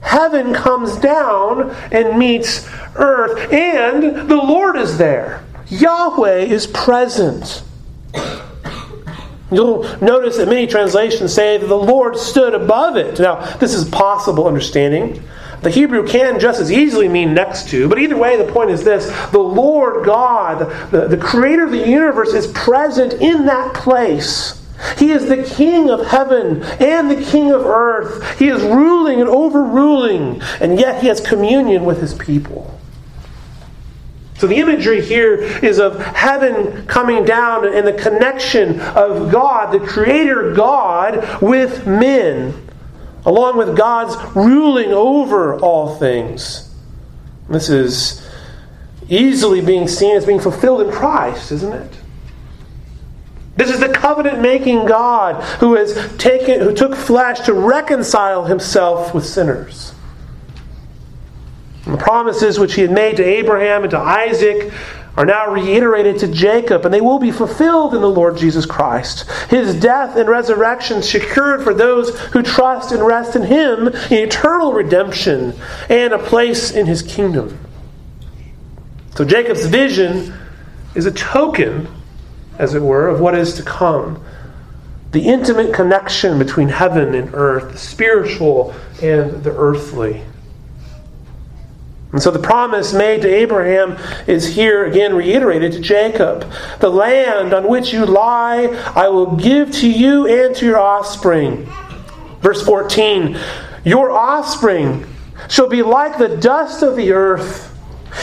Heaven 0.00 0.54
comes 0.54 0.96
down 0.96 1.70
and 1.90 2.18
meets 2.18 2.68
earth, 2.96 3.52
and 3.52 4.28
the 4.28 4.36
Lord 4.36 4.76
is 4.76 4.98
there. 4.98 5.44
Yahweh 5.70 6.40
is 6.40 6.66
present. 6.66 7.62
You'll 9.50 9.84
notice 10.02 10.36
that 10.36 10.48
many 10.48 10.66
translations 10.66 11.32
say 11.32 11.56
that 11.56 11.66
the 11.66 11.74
Lord 11.74 12.16
stood 12.16 12.54
above 12.54 12.96
it. 12.96 13.18
Now, 13.18 13.56
this 13.56 13.72
is 13.72 13.88
possible 13.88 14.46
understanding. 14.46 15.22
The 15.62 15.70
Hebrew 15.70 16.06
can 16.06 16.38
just 16.38 16.60
as 16.60 16.70
easily 16.70 17.08
mean 17.08 17.34
next 17.34 17.68
to, 17.70 17.88
but 17.88 17.98
either 17.98 18.16
way, 18.16 18.36
the 18.36 18.50
point 18.52 18.70
is 18.70 18.84
this 18.84 19.06
the 19.30 19.38
Lord 19.38 20.04
God, 20.06 20.90
the, 20.90 21.08
the 21.08 21.16
creator 21.16 21.64
of 21.64 21.72
the 21.72 21.88
universe, 21.88 22.32
is 22.32 22.46
present 22.48 23.14
in 23.14 23.46
that 23.46 23.74
place. 23.74 24.54
He 24.96 25.10
is 25.10 25.26
the 25.26 25.42
king 25.42 25.90
of 25.90 26.06
heaven 26.06 26.62
and 26.62 27.10
the 27.10 27.20
king 27.20 27.50
of 27.50 27.66
earth. 27.66 28.38
He 28.38 28.48
is 28.48 28.62
ruling 28.62 29.20
and 29.20 29.28
overruling, 29.28 30.40
and 30.60 30.78
yet 30.78 31.00
he 31.02 31.08
has 31.08 31.20
communion 31.20 31.84
with 31.84 32.00
his 32.00 32.14
people. 32.14 32.78
So 34.38 34.46
the 34.46 34.56
imagery 34.56 35.04
here 35.04 35.34
is 35.34 35.78
of 35.78 36.00
heaven 36.00 36.86
coming 36.86 37.24
down 37.24 37.66
and 37.66 37.86
the 37.86 37.92
connection 37.92 38.80
of 38.80 39.32
God, 39.32 39.72
the 39.72 39.84
creator 39.84 40.54
God, 40.54 41.42
with 41.42 41.86
men 41.86 42.68
along 43.26 43.58
with 43.58 43.76
God's 43.76 44.16
ruling 44.34 44.92
over 44.92 45.58
all 45.58 45.96
things. 45.96 46.74
This 47.48 47.68
is 47.68 48.26
easily 49.08 49.60
being 49.60 49.88
seen 49.88 50.16
as 50.16 50.24
being 50.24 50.40
fulfilled 50.40 50.82
in 50.82 50.92
Christ, 50.92 51.52
isn't 51.52 51.72
it? 51.72 51.92
This 53.56 53.70
is 53.70 53.80
the 53.80 53.88
covenant 53.88 54.40
making 54.40 54.86
God 54.86 55.42
who 55.58 55.74
has 55.74 56.16
taken 56.16 56.60
who 56.60 56.72
took 56.72 56.94
flesh 56.94 57.40
to 57.40 57.52
reconcile 57.52 58.44
himself 58.44 59.12
with 59.12 59.26
sinners. 59.26 59.94
The 61.88 61.96
promises 61.96 62.58
which 62.58 62.74
he 62.74 62.82
had 62.82 62.90
made 62.90 63.16
to 63.16 63.24
Abraham 63.24 63.82
and 63.82 63.90
to 63.92 63.98
Isaac 63.98 64.72
are 65.16 65.24
now 65.24 65.50
reiterated 65.50 66.18
to 66.18 66.28
Jacob, 66.28 66.84
and 66.84 66.92
they 66.92 67.00
will 67.00 67.18
be 67.18 67.32
fulfilled 67.32 67.94
in 67.94 68.02
the 68.02 68.10
Lord 68.10 68.36
Jesus 68.36 68.66
Christ. 68.66 69.28
His 69.48 69.74
death 69.74 70.16
and 70.16 70.28
resurrection 70.28 71.02
secured 71.02 71.62
for 71.62 71.72
those 71.72 72.16
who 72.26 72.42
trust 72.42 72.92
and 72.92 73.04
rest 73.04 73.34
in 73.34 73.42
Him 73.42 73.88
eternal 74.10 74.74
redemption 74.74 75.54
and 75.88 76.12
a 76.12 76.18
place 76.18 76.70
in 76.70 76.86
His 76.86 77.02
kingdom. 77.02 77.58
So 79.16 79.24
Jacob's 79.24 79.66
vision 79.66 80.34
is 80.94 81.06
a 81.06 81.12
token, 81.12 81.88
as 82.58 82.74
it 82.74 82.82
were, 82.82 83.08
of 83.08 83.18
what 83.18 83.34
is 83.34 83.54
to 83.54 83.62
come. 83.62 84.22
The 85.12 85.26
intimate 85.26 85.72
connection 85.72 86.38
between 86.38 86.68
heaven 86.68 87.14
and 87.14 87.34
earth, 87.34 87.72
the 87.72 87.78
spiritual 87.78 88.74
and 89.02 89.42
the 89.42 89.56
earthly. 89.56 90.22
And 92.12 92.22
so 92.22 92.30
the 92.30 92.38
promise 92.38 92.94
made 92.94 93.20
to 93.22 93.28
Abraham 93.28 93.98
is 94.26 94.54
here 94.54 94.86
again 94.86 95.14
reiterated 95.14 95.72
to 95.72 95.80
Jacob. 95.80 96.50
The 96.80 96.88
land 96.88 97.52
on 97.52 97.68
which 97.68 97.92
you 97.92 98.06
lie, 98.06 98.66
I 98.94 99.08
will 99.08 99.36
give 99.36 99.70
to 99.72 99.90
you 99.90 100.26
and 100.26 100.56
to 100.56 100.64
your 100.64 100.78
offspring. 100.78 101.68
Verse 102.40 102.62
14 102.62 103.38
Your 103.84 104.10
offspring 104.10 105.06
shall 105.50 105.68
be 105.68 105.82
like 105.82 106.16
the 106.16 106.36
dust 106.36 106.82
of 106.82 106.96
the 106.96 107.12
earth. 107.12 107.66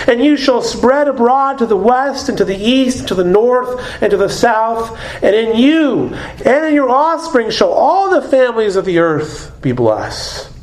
And 0.07 0.23
you 0.23 0.35
shall 0.35 0.63
spread 0.63 1.07
abroad 1.07 1.59
to 1.59 1.67
the 1.67 1.77
west 1.77 2.27
and 2.27 2.37
to 2.39 2.43
the 2.43 2.57
east, 2.57 2.99
and 2.99 3.07
to 3.09 3.15
the 3.15 3.23
north 3.23 3.79
and 4.01 4.09
to 4.09 4.17
the 4.17 4.29
south. 4.29 4.99
And 5.21 5.35
in 5.35 5.57
you 5.57 6.07
and 6.43 6.65
in 6.65 6.73
your 6.73 6.89
offspring 6.89 7.51
shall 7.51 7.71
all 7.71 8.09
the 8.09 8.27
families 8.27 8.75
of 8.75 8.85
the 8.85 8.97
earth 8.97 9.55
be 9.61 9.73
blessed. 9.73 10.54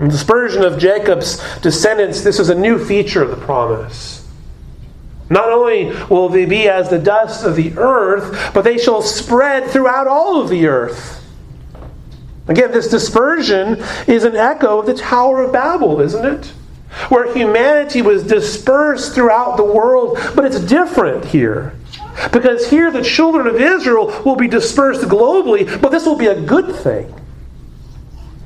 In 0.00 0.06
the 0.06 0.12
dispersion 0.12 0.64
of 0.64 0.78
Jacob's 0.78 1.42
descendants, 1.60 2.22
this 2.22 2.40
is 2.40 2.48
a 2.48 2.54
new 2.54 2.82
feature 2.82 3.22
of 3.22 3.28
the 3.28 3.36
promise. 3.36 4.26
Not 5.28 5.50
only 5.50 5.92
will 6.08 6.30
they 6.30 6.46
be 6.46 6.68
as 6.68 6.88
the 6.88 6.98
dust 6.98 7.44
of 7.44 7.54
the 7.54 7.76
earth, 7.76 8.52
but 8.54 8.62
they 8.62 8.78
shall 8.78 9.02
spread 9.02 9.68
throughout 9.68 10.08
all 10.08 10.40
of 10.40 10.48
the 10.48 10.66
earth. 10.66 11.22
Again, 12.48 12.72
this 12.72 12.88
dispersion 12.88 13.84
is 14.06 14.24
an 14.24 14.36
echo 14.36 14.78
of 14.78 14.86
the 14.86 14.94
Tower 14.94 15.42
of 15.42 15.52
Babel, 15.52 16.00
isn't 16.00 16.24
it? 16.24 16.46
Where 17.10 17.32
humanity 17.34 18.00
was 18.00 18.22
dispersed 18.22 19.14
throughout 19.14 19.58
the 19.58 19.64
world, 19.64 20.18
but 20.34 20.46
it's 20.46 20.60
different 20.60 21.26
here. 21.26 21.74
Because 22.32 22.70
here 22.70 22.90
the 22.90 23.04
children 23.04 23.46
of 23.46 23.60
Israel 23.60 24.06
will 24.24 24.34
be 24.34 24.48
dispersed 24.48 25.02
globally, 25.02 25.80
but 25.82 25.90
this 25.90 26.06
will 26.06 26.16
be 26.16 26.26
a 26.26 26.40
good 26.40 26.74
thing. 26.74 27.14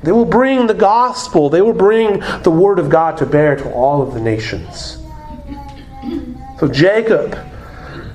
They 0.05 0.11
will 0.11 0.25
bring 0.25 0.67
the 0.67 0.73
gospel, 0.73 1.49
they 1.49 1.61
will 1.61 1.73
bring 1.73 2.19
the 2.43 2.51
word 2.51 2.79
of 2.79 2.89
God 2.89 3.17
to 3.17 3.25
bear 3.25 3.55
to 3.55 3.69
all 3.71 4.01
of 4.01 4.13
the 4.13 4.21
nations. 4.21 4.99
So 6.59 6.67
Jacob 6.67 7.37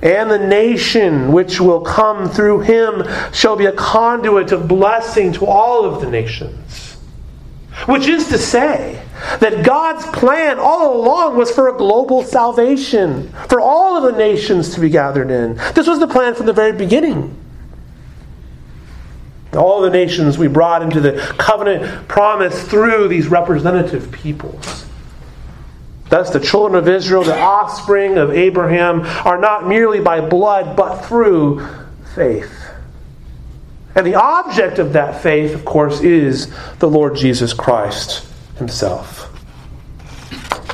and 0.02 0.30
the 0.30 0.38
nation 0.38 1.32
which 1.32 1.60
will 1.60 1.80
come 1.80 2.30
through 2.30 2.60
him 2.60 3.04
shall 3.32 3.56
be 3.56 3.66
a 3.66 3.72
conduit 3.72 4.52
of 4.52 4.66
blessing 4.66 5.32
to 5.34 5.46
all 5.46 5.84
of 5.84 6.00
the 6.00 6.08
nations. 6.08 6.96
Which 7.86 8.06
is 8.06 8.28
to 8.28 8.38
say, 8.38 9.02
that 9.40 9.64
God's 9.64 10.06
plan 10.06 10.58
all 10.58 11.00
along 11.00 11.36
was 11.36 11.50
for 11.50 11.68
a 11.68 11.76
global 11.76 12.22
salvation, 12.22 13.30
for 13.48 13.60
all 13.60 13.96
of 13.96 14.12
the 14.12 14.18
nations 14.18 14.74
to 14.74 14.80
be 14.80 14.88
gathered 14.88 15.30
in. 15.30 15.56
This 15.74 15.86
was 15.86 15.98
the 15.98 16.08
plan 16.08 16.34
from 16.34 16.46
the 16.46 16.52
very 16.52 16.72
beginning. 16.72 17.36
All 19.52 19.80
the 19.80 19.90
nations 19.90 20.38
we 20.38 20.46
brought 20.46 20.82
into 20.82 21.00
the 21.00 21.12
covenant 21.38 22.06
promise 22.08 22.62
through 22.62 23.08
these 23.08 23.28
representative 23.28 24.12
peoples. 24.12 24.86
Thus, 26.08 26.30
the 26.30 26.40
children 26.40 26.76
of 26.76 26.88
Israel, 26.88 27.22
the 27.22 27.38
offspring 27.38 28.18
of 28.18 28.30
Abraham, 28.30 29.02
are 29.24 29.38
not 29.38 29.66
merely 29.66 30.00
by 30.00 30.20
blood, 30.20 30.76
but 30.76 31.04
through 31.04 31.66
faith. 32.14 32.52
And 33.94 34.06
the 34.06 34.16
object 34.16 34.78
of 34.78 34.92
that 34.92 35.22
faith, 35.22 35.54
of 35.54 35.64
course, 35.64 36.00
is 36.00 36.52
the 36.78 36.88
Lord 36.88 37.16
Jesus 37.16 37.52
Christ 37.52 38.26
himself. 38.56 39.26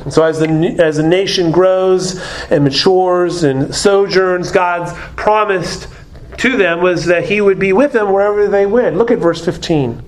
And 0.05 0.12
so, 0.12 0.23
as 0.23 0.39
the, 0.39 0.49
as 0.79 0.99
the 0.99 1.03
nation 1.03 1.51
grows 1.51 2.21
and 2.51 2.62
matures 2.65 3.43
and 3.43 3.75
sojourns, 3.75 4.53
God's 4.53 4.93
promised 5.17 5.89
to 6.38 6.57
them 6.57 6.81
was 6.81 7.07
that 7.07 7.25
He 7.25 7.40
would 7.40 7.59
be 7.59 7.72
with 7.72 7.92
them 7.92 8.12
wherever 8.12 8.49
they 8.49 8.66
went. 8.66 8.96
Look 8.96 9.11
at 9.11 9.18
verse 9.18 9.44
15. 9.44 10.03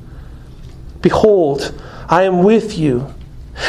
Behold, 1.01 1.81
I 2.09 2.23
am 2.23 2.43
with 2.43 2.79
you 2.79 3.15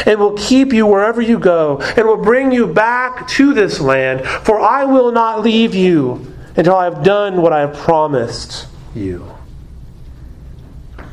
and 0.06 0.20
will 0.20 0.38
keep 0.38 0.72
you 0.72 0.86
wherever 0.86 1.22
you 1.22 1.40
go, 1.40 1.80
and 1.80 2.06
will 2.06 2.22
bring 2.22 2.52
you 2.52 2.68
back 2.68 3.28
to 3.28 3.54
this 3.54 3.80
land, 3.80 4.26
for 4.46 4.60
I 4.60 4.86
will 4.86 5.12
not 5.12 5.42
leave 5.42 5.74
you 5.74 6.34
until 6.56 6.76
I 6.76 6.84
have 6.86 7.04
done 7.04 7.42
what 7.42 7.54
I 7.54 7.62
have 7.62 7.76
promised 7.76 8.68
you. 8.94 9.32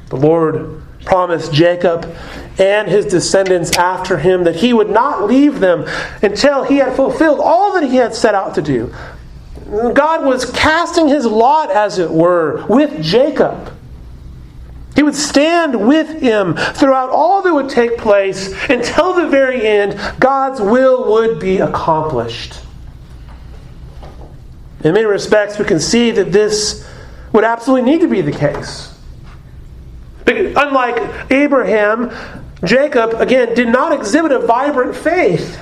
The 0.08 0.16
Lord 0.16 0.82
promised 1.04 1.52
Jacob 1.52 2.04
and 2.58 2.88
his 2.88 3.06
descendants 3.06 3.72
after 3.72 4.18
him 4.18 4.44
that 4.44 4.56
he 4.56 4.72
would 4.72 4.90
not 4.90 5.24
leave 5.24 5.60
them 5.60 5.86
until 6.22 6.64
he 6.64 6.78
had 6.78 6.94
fulfilled 6.96 7.40
all 7.40 7.74
that 7.74 7.88
he 7.88 7.96
had 7.96 8.14
set 8.14 8.34
out 8.34 8.54
to 8.56 8.62
do. 8.62 8.92
God 9.70 10.24
was 10.24 10.44
casting 10.52 11.08
his 11.08 11.26
lot, 11.26 11.70
as 11.70 11.98
it 11.98 12.10
were, 12.10 12.64
with 12.68 13.02
Jacob. 13.02 13.72
He 14.94 15.02
would 15.02 15.14
stand 15.14 15.86
with 15.86 16.20
him 16.20 16.54
throughout 16.54 17.10
all 17.10 17.42
that 17.42 17.52
would 17.52 17.68
take 17.68 17.98
place 17.98 18.54
until 18.70 19.12
the 19.12 19.28
very 19.28 19.66
end. 19.66 20.00
God's 20.18 20.60
will 20.60 21.12
would 21.12 21.38
be 21.38 21.58
accomplished. 21.58 22.60
In 24.84 24.94
many 24.94 25.04
respects, 25.04 25.58
we 25.58 25.64
can 25.64 25.80
see 25.80 26.12
that 26.12 26.32
this 26.32 26.88
would 27.32 27.44
absolutely 27.44 27.90
need 27.90 28.00
to 28.00 28.08
be 28.08 28.20
the 28.22 28.32
case. 28.32 28.96
Unlike 30.26 31.30
Abraham, 31.30 32.10
Jacob, 32.64 33.14
again, 33.20 33.54
did 33.54 33.68
not 33.68 33.92
exhibit 33.92 34.32
a 34.32 34.38
vibrant 34.38 34.96
faith. 34.96 35.60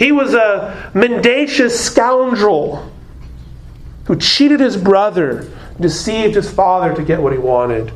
He 0.00 0.10
was 0.10 0.32
a 0.34 0.90
mendacious 0.94 1.78
scoundrel 1.78 2.90
who 4.06 4.16
cheated 4.16 4.58
his 4.58 4.76
brother, 4.76 5.48
deceived 5.78 6.34
his 6.34 6.50
father 6.50 6.94
to 6.94 7.04
get 7.04 7.22
what 7.22 7.32
he 7.32 7.38
wanted. 7.38 7.92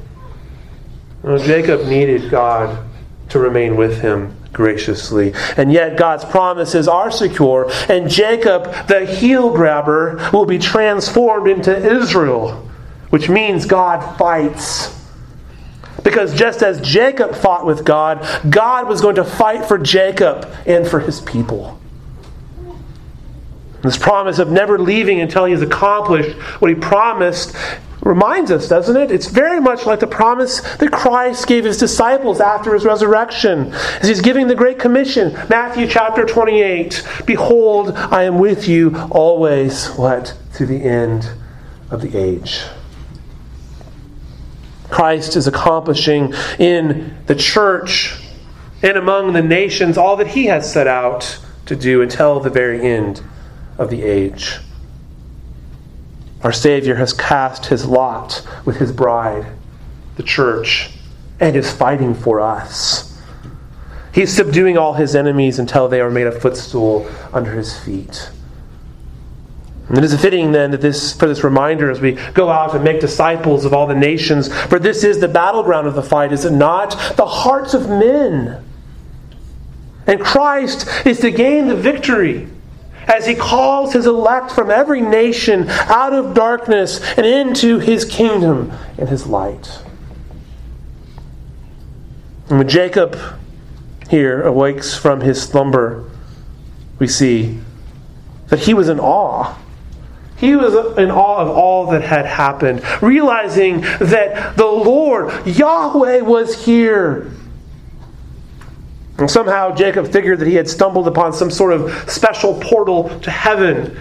Well, 1.23 1.39
Jacob 1.39 1.87
needed 1.89 2.31
God 2.31 2.87
to 3.31 3.39
remain 3.39 3.77
with 3.77 4.03
him 4.03 4.37
graciously. 4.53 5.33
And 5.57 5.73
yet, 5.73 5.97
God's 5.97 6.25
promises 6.25 6.87
are 6.87 7.11
secure, 7.11 7.69
and 7.89 8.09
Jacob, 8.09 8.65
the 8.87 9.05
heel 9.07 9.51
grabber, 9.51 10.31
will 10.33 10.45
be 10.45 10.59
transformed 10.59 11.49
into 11.49 11.75
Israel 11.75 12.65
which 13.15 13.29
means 13.29 13.65
God 13.65 14.19
fights. 14.19 14.93
Because 16.03 16.35
just 16.35 16.65
as 16.65 16.81
Jacob 16.81 17.37
fought 17.37 17.65
with 17.65 17.85
God, 17.85 18.27
God 18.51 18.89
was 18.89 19.01
going 19.01 19.15
to 19.15 19.25
fight 19.25 19.67
for 19.67 19.79
Jacob 19.79 20.53
and 20.67 20.85
for 20.85 20.99
his 20.99 21.21
people. 21.21 21.81
This 23.85 23.99
promise 23.99 24.39
of 24.39 24.51
never 24.51 24.79
leaving 24.79 25.21
until 25.21 25.45
he 25.45 25.53
has 25.53 25.61
accomplished 25.61 26.39
what 26.59 26.71
he 26.71 26.75
promised 26.75 27.55
reminds 28.01 28.51
us, 28.51 28.67
doesn't 28.67 28.97
it? 28.97 29.11
It's 29.11 29.27
very 29.27 29.61
much 29.61 29.85
like 29.85 30.01
the 30.01 30.07
promise 30.07 30.61
that 30.77 30.91
Christ 30.91 31.47
gave 31.47 31.65
his 31.65 31.77
disciples 31.77 32.41
after 32.41 32.73
his 32.73 32.87
resurrection. 32.87 33.75
As 34.01 34.09
he's 34.09 34.23
giving 34.23 34.47
the 34.47 34.55
Great 34.55 34.79
Commission, 34.79 35.35
Matthew 35.51 35.87
chapter 35.87 36.25
28 36.25 37.07
Behold, 37.27 37.93
I 37.95 38.23
am 38.23 38.39
with 38.39 38.67
you 38.67 38.97
always, 39.11 39.89
what? 39.89 40.35
To 40.55 40.65
the 40.65 40.83
end 40.83 41.31
of 41.91 42.01
the 42.01 42.17
age. 42.17 42.63
Christ 44.89 45.37
is 45.37 45.47
accomplishing 45.47 46.33
in 46.59 47.15
the 47.27 47.35
church 47.35 48.19
and 48.83 48.97
among 48.97 49.35
the 49.35 49.43
nations 49.43 49.99
all 49.99 50.17
that 50.17 50.29
he 50.29 50.47
has 50.47 50.73
set 50.73 50.87
out 50.87 51.39
to 51.67 51.77
do 51.77 52.01
until 52.01 52.41
the 52.41 52.49
very 52.49 52.81
end 52.81 53.23
of 53.79 53.91
the 53.91 54.03
age. 54.03 54.59
Our 56.43 56.53
Savior 56.53 56.97
has 56.97 57.13
cast 57.13 57.67
his 57.67 57.87
lot 57.87 58.47
with 58.65 58.77
his 58.77 58.93
bride, 58.93 59.47
the 60.17 60.23
church, 60.23 60.91
and 61.41 61.57
is 61.57 61.73
fighting 61.73 62.15
for 62.15 62.41
us. 62.41 63.19
He's 64.13 64.33
subduing 64.33 64.79
all 64.79 64.93
his 64.93 65.17
enemies 65.17 65.59
until 65.59 65.89
they 65.89 66.01
are 66.01 66.11
made 66.11 66.27
a 66.27 66.41
footstool 66.41 67.11
under 67.33 67.53
his 67.53 67.77
feet. 67.79 68.31
And 69.89 69.99
it 69.99 70.05
is 70.05 70.19
fitting 70.21 70.53
then 70.53 70.71
that 70.71 70.81
this 70.81 71.13
for 71.13 71.27
this 71.27 71.43
reminder 71.43 71.91
as 71.91 72.01
we 72.01 72.13
go 72.33 72.49
out 72.49 72.75
and 72.75 72.85
make 72.85 73.01
disciples 73.01 73.65
of 73.65 73.75
all 73.75 73.87
the 73.87 73.95
nations, 73.95 74.53
for 74.67 74.79
this 74.79 75.03
is 75.03 75.19
the 75.21 75.29
battleground 75.29 75.87
of 75.87 75.95
the 75.95 76.03
fight, 76.03 76.33
is 76.33 76.45
it 76.45 76.53
not? 76.53 76.91
The 77.17 77.27
hearts 77.27 77.75
of 77.75 77.89
men. 77.89 78.65
And 80.07 80.21
Christ 80.21 81.07
is 81.07 81.21
to 81.21 81.31
gain 81.31 81.69
the 81.69 81.77
victory 81.77 82.49
as 83.07 83.27
he 83.27 83.35
calls 83.35 83.93
his 83.93 84.07
elect 84.07 84.51
from 84.51 84.71
every 84.71 85.01
nation 85.01 85.69
out 85.69 86.13
of 86.13 86.35
darkness 86.35 87.01
and 87.17 87.27
into 87.27 87.79
his 87.79 88.05
kingdom 88.05 88.73
and 88.99 89.09
his 89.09 89.27
light. 89.27 89.83
And 92.49 92.59
when 92.59 92.69
Jacob 92.69 93.19
here 94.11 94.43
awakes 94.43 94.97
from 94.97 95.21
his 95.21 95.43
slumber, 95.43 96.11
we 96.99 97.09
see 97.09 97.59
that 98.49 98.61
he 98.61 98.75
was 98.75 98.89
in 98.89 99.01
awe 99.01 99.57
he 100.37 100.57
was 100.57 100.75
in 100.99 101.11
awe 101.11 101.39
of 101.39 101.49
all 101.49 101.87
that 101.87 102.03
had 102.03 102.27
happened, 102.27 102.83
realizing 103.01 103.81
that 103.81 104.57
the 104.57 104.67
Lord, 104.67 105.47
Yahweh, 105.47 106.21
was 106.21 106.65
here. 106.65 107.31
And 109.19 109.31
somehow 109.31 109.75
Jacob 109.75 110.09
figured 110.09 110.41
that 110.41 110.49
he 110.49 110.55
had 110.55 110.69
stumbled 110.69 111.07
upon 111.07 111.33
some 111.33 111.51
sort 111.51 111.73
of 111.73 112.11
special 112.11 112.59
portal 112.61 113.09
to 113.21 113.31
heaven. 113.31 113.97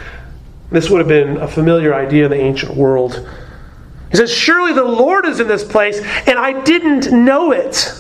This 0.72 0.90
would 0.90 0.98
have 1.00 1.08
been 1.08 1.38
a 1.38 1.48
familiar 1.48 1.94
idea 1.94 2.26
in 2.26 2.32
the 2.32 2.38
ancient 2.38 2.76
world. 2.76 3.30
He 4.10 4.18
says, 4.18 4.32
Surely 4.32 4.74
the 4.74 4.84
Lord 4.84 5.26
is 5.26 5.40
in 5.40 5.48
this 5.48 5.64
place, 5.64 6.00
and 6.28 6.40
I 6.40 6.62
didn't 6.64 7.12
know 7.12 7.52
it. 7.52 7.94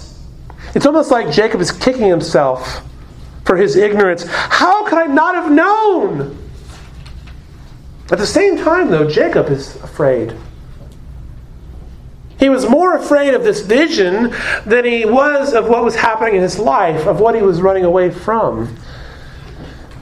It's 0.76 0.86
almost 0.86 1.12
like 1.12 1.32
Jacob 1.32 1.62
is 1.62 1.72
kicking 1.72 2.08
himself 2.08 2.84
for 3.46 3.58
his 3.58 3.76
ignorance. 3.76 4.26
How 4.28 4.86
could 4.86 4.98
I 4.98 5.06
not 5.06 5.36
have 5.36 5.52
known? 5.52 6.38
At 8.12 8.18
the 8.18 8.28
same 8.28 8.58
time, 8.58 8.90
though, 8.90 9.10
Jacob 9.10 9.48
is 9.48 9.76
afraid. 9.78 10.36
He 12.40 12.50
was 12.50 12.68
more 12.68 12.96
afraid 12.96 13.34
of 13.34 13.44
this 13.44 13.62
vision 13.62 14.34
than 14.66 14.86
he 14.86 15.06
was 15.06 15.54
of 15.54 15.68
what 15.68 15.84
was 15.84 15.96
happening 15.96 16.36
in 16.36 16.42
his 16.42 16.60
life, 16.60 17.06
of 17.06 17.20
what 17.20 17.36
he 17.36 17.42
was 17.42 17.62
running 17.62 17.86
away 17.86 18.10
from. 18.12 18.76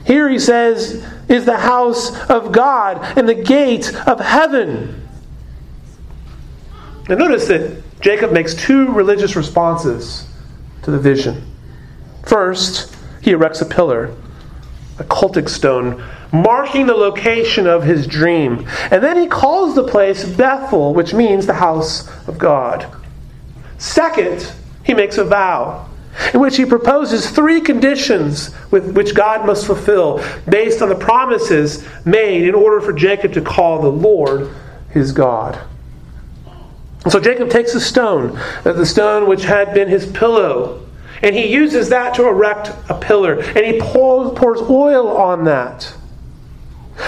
Here 0.04 0.28
he 0.28 0.38
says, 0.38 1.06
is 1.28 1.44
the 1.44 1.58
house 1.58 2.18
of 2.28 2.52
God 2.52 3.16
and 3.16 3.28
the 3.28 3.34
gate 3.34 3.94
of 4.06 4.20
heaven. 4.20 5.08
And 7.08 7.18
notice 7.18 7.48
that 7.48 7.82
Jacob 8.00 8.32
makes 8.32 8.54
two 8.54 8.88
religious 8.92 9.36
responses 9.36 10.28
to 10.82 10.90
the 10.90 10.98
vision. 10.98 11.46
First, 12.24 12.96
he 13.20 13.32
erects 13.32 13.60
a 13.60 13.64
pillar, 13.64 14.14
a 14.98 15.04
cultic 15.04 15.48
stone, 15.48 16.02
marking 16.32 16.86
the 16.86 16.94
location 16.94 17.66
of 17.66 17.84
his 17.84 18.06
dream. 18.06 18.66
And 18.90 19.02
then 19.02 19.18
he 19.18 19.26
calls 19.26 19.74
the 19.74 19.86
place 19.86 20.24
Bethel, 20.24 20.94
which 20.94 21.12
means 21.12 21.46
the 21.46 21.54
house 21.54 22.08
of 22.26 22.38
God. 22.38 22.86
Second, 23.78 24.52
he 24.84 24.94
makes 24.94 25.18
a 25.18 25.24
vow 25.24 25.88
in 26.34 26.40
which 26.40 26.56
he 26.56 26.64
proposes 26.64 27.30
three 27.30 27.60
conditions 27.60 28.54
with 28.70 28.96
which 28.96 29.14
God 29.14 29.46
must 29.46 29.66
fulfill 29.66 30.22
based 30.48 30.82
on 30.82 30.88
the 30.88 30.94
promises 30.94 31.86
made 32.04 32.46
in 32.46 32.54
order 32.54 32.80
for 32.80 32.92
Jacob 32.92 33.32
to 33.34 33.40
call 33.40 33.80
the 33.80 33.88
Lord 33.88 34.50
his 34.90 35.12
God. 35.12 35.58
So 37.08 37.18
Jacob 37.18 37.50
takes 37.50 37.74
a 37.74 37.80
stone, 37.80 38.38
uh, 38.64 38.72
the 38.72 38.86
stone 38.86 39.26
which 39.26 39.44
had 39.44 39.74
been 39.74 39.88
his 39.88 40.06
pillow, 40.06 40.86
and 41.22 41.34
he 41.34 41.52
uses 41.52 41.88
that 41.88 42.14
to 42.14 42.28
erect 42.28 42.72
a 42.88 42.94
pillar, 42.94 43.40
and 43.40 43.66
he 43.66 43.80
pours, 43.80 44.38
pours 44.38 44.60
oil 44.62 45.08
on 45.16 45.44
that. 45.44 45.92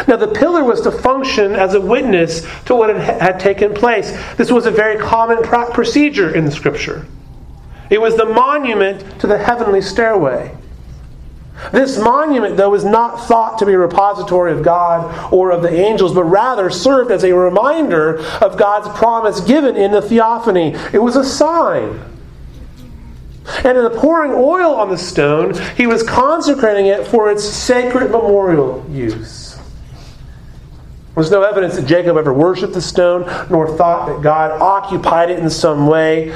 Now, 0.08 0.16
the 0.16 0.28
pillar 0.28 0.64
was 0.64 0.80
to 0.82 0.90
function 0.90 1.52
as 1.52 1.74
a 1.74 1.80
witness 1.80 2.46
to 2.64 2.74
what 2.74 2.94
had 2.96 3.38
taken 3.38 3.74
place. 3.74 4.10
This 4.36 4.50
was 4.50 4.66
a 4.66 4.70
very 4.70 4.98
common 4.98 5.42
procedure 5.42 6.34
in 6.34 6.44
the 6.44 6.50
scripture. 6.50 7.06
It 7.90 8.00
was 8.00 8.16
the 8.16 8.24
monument 8.24 9.20
to 9.20 9.26
the 9.26 9.38
heavenly 9.38 9.82
stairway. 9.82 10.56
This 11.70 11.98
monument, 11.98 12.56
though, 12.56 12.70
was 12.70 12.84
not 12.84 13.28
thought 13.28 13.58
to 13.58 13.66
be 13.66 13.72
a 13.72 13.78
repository 13.78 14.52
of 14.52 14.62
God 14.62 15.32
or 15.32 15.50
of 15.50 15.62
the 15.62 15.72
angels, 15.72 16.12
but 16.12 16.24
rather 16.24 16.70
served 16.70 17.10
as 17.10 17.22
a 17.22 17.32
reminder 17.32 18.18
of 18.40 18.58
God's 18.58 18.88
promise 18.98 19.40
given 19.40 19.76
in 19.76 19.92
the 19.92 20.02
theophany. 20.02 20.74
It 20.92 21.02
was 21.02 21.16
a 21.16 21.24
sign. 21.24 22.00
And 23.62 23.78
in 23.78 23.84
the 23.84 23.90
pouring 23.90 24.32
oil 24.32 24.74
on 24.74 24.88
the 24.88 24.98
stone, 24.98 25.54
he 25.76 25.86
was 25.86 26.02
consecrating 26.02 26.86
it 26.86 27.06
for 27.06 27.30
its 27.30 27.44
sacred 27.44 28.10
memorial 28.10 28.84
use. 28.90 29.43
There's 31.14 31.30
no 31.30 31.42
evidence 31.42 31.76
that 31.76 31.86
Jacob 31.86 32.16
ever 32.16 32.32
worshipped 32.32 32.74
the 32.74 32.82
stone, 32.82 33.22
nor 33.48 33.76
thought 33.76 34.08
that 34.08 34.22
God 34.22 34.60
occupied 34.60 35.30
it 35.30 35.38
in 35.38 35.48
some 35.48 35.86
way. 35.86 36.34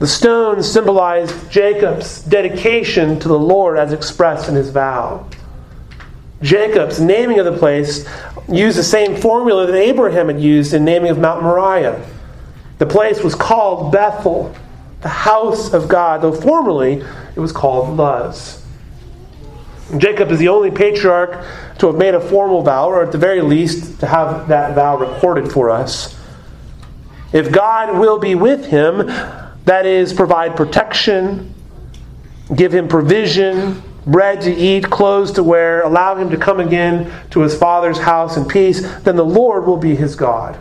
The 0.00 0.08
stone 0.08 0.62
symbolized 0.62 1.50
Jacob's 1.50 2.22
dedication 2.22 3.20
to 3.20 3.28
the 3.28 3.38
Lord 3.38 3.78
as 3.78 3.92
expressed 3.92 4.48
in 4.48 4.56
his 4.56 4.70
vow. 4.70 5.28
Jacob's 6.42 7.00
naming 7.00 7.38
of 7.38 7.44
the 7.44 7.56
place 7.56 8.06
used 8.48 8.76
the 8.76 8.82
same 8.82 9.16
formula 9.16 9.66
that 9.66 9.76
Abraham 9.76 10.26
had 10.26 10.40
used 10.40 10.74
in 10.74 10.84
naming 10.84 11.10
of 11.10 11.18
Mount 11.18 11.42
Moriah. 11.42 12.04
The 12.78 12.86
place 12.86 13.22
was 13.22 13.36
called 13.36 13.92
Bethel, 13.92 14.54
the 15.00 15.08
house 15.08 15.72
of 15.72 15.88
God, 15.88 16.22
though 16.22 16.32
formerly 16.32 17.04
it 17.36 17.40
was 17.40 17.52
called 17.52 17.96
Luz. 17.96 18.63
Jacob 19.98 20.30
is 20.30 20.38
the 20.38 20.48
only 20.48 20.70
patriarch 20.70 21.44
to 21.78 21.86
have 21.86 21.96
made 21.96 22.14
a 22.14 22.20
formal 22.20 22.62
vow, 22.62 22.88
or 22.88 23.02
at 23.02 23.12
the 23.12 23.18
very 23.18 23.42
least, 23.42 24.00
to 24.00 24.06
have 24.06 24.48
that 24.48 24.74
vow 24.74 24.96
recorded 24.96 25.52
for 25.52 25.70
us. 25.70 26.18
If 27.32 27.50
God 27.50 27.98
will 27.98 28.18
be 28.18 28.34
with 28.34 28.66
him, 28.66 29.06
that 29.64 29.86
is, 29.86 30.12
provide 30.12 30.56
protection, 30.56 31.54
give 32.54 32.72
him 32.72 32.88
provision, 32.88 33.82
bread 34.06 34.40
to 34.42 34.54
eat, 34.54 34.84
clothes 34.90 35.32
to 35.32 35.42
wear, 35.42 35.82
allow 35.82 36.14
him 36.14 36.30
to 36.30 36.36
come 36.36 36.60
again 36.60 37.12
to 37.30 37.40
his 37.40 37.56
father's 37.56 37.98
house 37.98 38.36
in 38.36 38.44
peace, 38.44 38.82
then 39.00 39.16
the 39.16 39.24
Lord 39.24 39.66
will 39.66 39.76
be 39.76 39.96
his 39.96 40.14
God. 40.14 40.58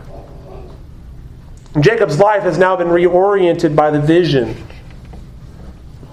Jacob's 1.80 2.20
life 2.20 2.44
has 2.44 2.58
now 2.58 2.76
been 2.76 2.88
reoriented 2.88 3.76
by 3.76 3.90
the 3.90 4.00
vision. 4.00 4.56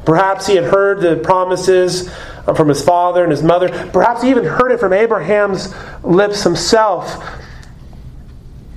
Perhaps 0.04 0.46
he 0.46 0.56
had 0.56 0.64
heard 0.64 1.00
the 1.00 1.16
promises 1.16 2.10
from 2.56 2.68
his 2.68 2.82
father 2.82 3.22
and 3.22 3.30
his 3.30 3.42
mother. 3.42 3.68
Perhaps 3.92 4.22
he 4.22 4.30
even 4.30 4.44
heard 4.44 4.72
it 4.72 4.80
from 4.80 4.92
Abraham's 4.92 5.74
lips 6.02 6.42
himself. 6.42 7.24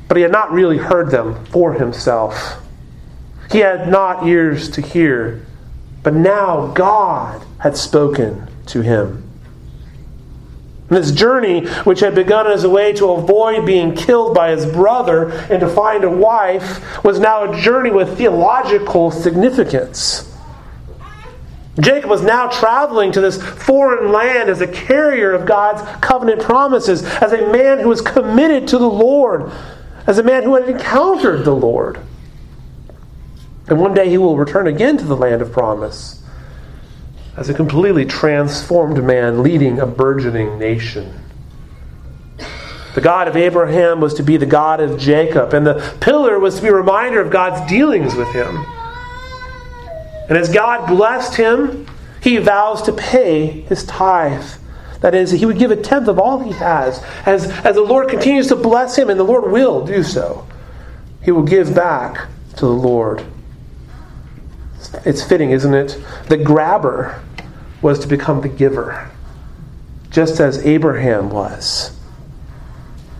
But 0.07 0.17
he 0.17 0.23
had 0.23 0.31
not 0.31 0.51
really 0.51 0.77
heard 0.77 1.11
them 1.11 1.45
for 1.45 1.73
himself. 1.73 2.61
He 3.51 3.59
had 3.59 3.87
not 3.87 4.27
ears 4.27 4.69
to 4.71 4.81
hear, 4.81 5.45
but 6.01 6.13
now 6.13 6.67
God 6.73 7.45
had 7.59 7.77
spoken 7.77 8.47
to 8.67 8.81
him. 8.81 9.29
And 10.89 10.97
this 10.97 11.11
journey, 11.11 11.67
which 11.83 12.01
had 12.01 12.13
begun 12.13 12.47
as 12.47 12.63
a 12.63 12.69
way 12.69 12.93
to 12.93 13.11
avoid 13.11 13.65
being 13.65 13.95
killed 13.95 14.35
by 14.35 14.51
his 14.51 14.65
brother 14.65 15.29
and 15.49 15.59
to 15.59 15.69
find 15.69 16.03
a 16.03 16.09
wife, 16.09 17.03
was 17.03 17.19
now 17.19 17.51
a 17.51 17.61
journey 17.61 17.89
with 17.89 18.17
theological 18.17 19.09
significance. 19.09 20.32
Jacob 21.79 22.09
was 22.09 22.21
now 22.21 22.47
traveling 22.47 23.11
to 23.11 23.21
this 23.21 23.41
foreign 23.41 24.11
land 24.11 24.49
as 24.49 24.61
a 24.61 24.67
carrier 24.67 25.33
of 25.33 25.47
God's 25.47 25.81
covenant 26.01 26.41
promises, 26.41 27.03
as 27.03 27.33
a 27.33 27.51
man 27.51 27.79
who 27.79 27.89
was 27.89 28.01
committed 28.01 28.67
to 28.67 28.77
the 28.77 28.89
Lord, 28.89 29.51
as 30.05 30.19
a 30.19 30.23
man 30.23 30.43
who 30.43 30.55
had 30.55 30.69
encountered 30.69 31.45
the 31.45 31.55
Lord. 31.55 31.99
And 33.67 33.79
one 33.79 33.93
day 33.93 34.09
he 34.09 34.17
will 34.17 34.37
return 34.37 34.67
again 34.67 34.97
to 34.97 35.05
the 35.05 35.15
land 35.15 35.41
of 35.41 35.51
promise 35.51 36.23
as 37.35 37.49
a 37.49 37.53
completely 37.53 38.05
transformed 38.05 39.03
man 39.03 39.41
leading 39.41 39.79
a 39.79 39.87
burgeoning 39.87 40.59
nation. 40.59 41.19
The 42.93 43.01
God 43.01 43.27
of 43.27 43.35
Abraham 43.35 43.99
was 43.99 44.13
to 44.15 44.23
be 44.23 44.37
the 44.37 44.45
God 44.45 44.79
of 44.79 44.99
Jacob, 44.99 45.53
and 45.53 45.65
the 45.65 45.95
pillar 45.99 46.37
was 46.37 46.57
to 46.57 46.61
be 46.61 46.67
a 46.67 46.73
reminder 46.73 47.19
of 47.19 47.31
God's 47.31 47.67
dealings 47.67 48.13
with 48.13 48.31
him. 48.33 48.63
And 50.29 50.37
as 50.37 50.51
God 50.51 50.87
blessed 50.87 51.35
him, 51.35 51.87
he 52.21 52.37
vows 52.37 52.81
to 52.83 52.93
pay 52.93 53.47
his 53.47 53.83
tithe. 53.83 54.45
That 55.01 55.13
is, 55.13 55.31
he 55.31 55.45
would 55.45 55.59
give 55.59 55.71
a 55.71 55.75
tenth 55.75 56.07
of 56.07 56.17
all 56.17 56.39
he 56.39 56.53
has. 56.53 57.03
As, 57.25 57.49
as 57.65 57.75
the 57.75 57.81
Lord 57.81 58.09
continues 58.09 58.47
to 58.47 58.55
bless 58.55 58.97
him, 58.97 59.09
and 59.09 59.19
the 59.19 59.25
Lord 59.25 59.51
will 59.51 59.85
do 59.85 60.01
so, 60.01 60.47
he 61.21 61.31
will 61.31 61.43
give 61.43 61.75
back 61.75 62.29
to 62.55 62.65
the 62.65 62.71
Lord. 62.71 63.25
It's 65.05 65.21
fitting, 65.21 65.51
isn't 65.51 65.73
it? 65.73 66.01
The 66.29 66.37
grabber 66.37 67.21
was 67.81 67.99
to 67.99 68.07
become 68.07 68.39
the 68.39 68.47
giver, 68.49 69.09
just 70.09 70.39
as 70.39 70.65
Abraham 70.65 71.29
was. 71.29 71.97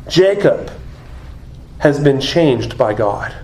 Jacob 0.07 0.71
has 1.79 1.99
been 2.01 2.21
changed 2.21 2.77
by 2.77 2.93
God. 2.93 3.35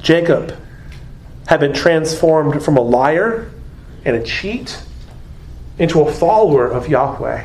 Jacob 0.00 0.56
had 1.46 1.60
been 1.60 1.72
transformed 1.72 2.62
from 2.62 2.76
a 2.76 2.80
liar 2.80 3.50
and 4.04 4.16
a 4.16 4.22
cheat 4.22 4.82
into 5.78 6.00
a 6.02 6.12
follower 6.12 6.66
of 6.66 6.88
Yahweh 6.88 7.44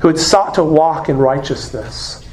who 0.00 0.08
had 0.08 0.18
sought 0.18 0.54
to 0.54 0.64
walk 0.64 1.08
in 1.08 1.18
righteousness. 1.18 2.24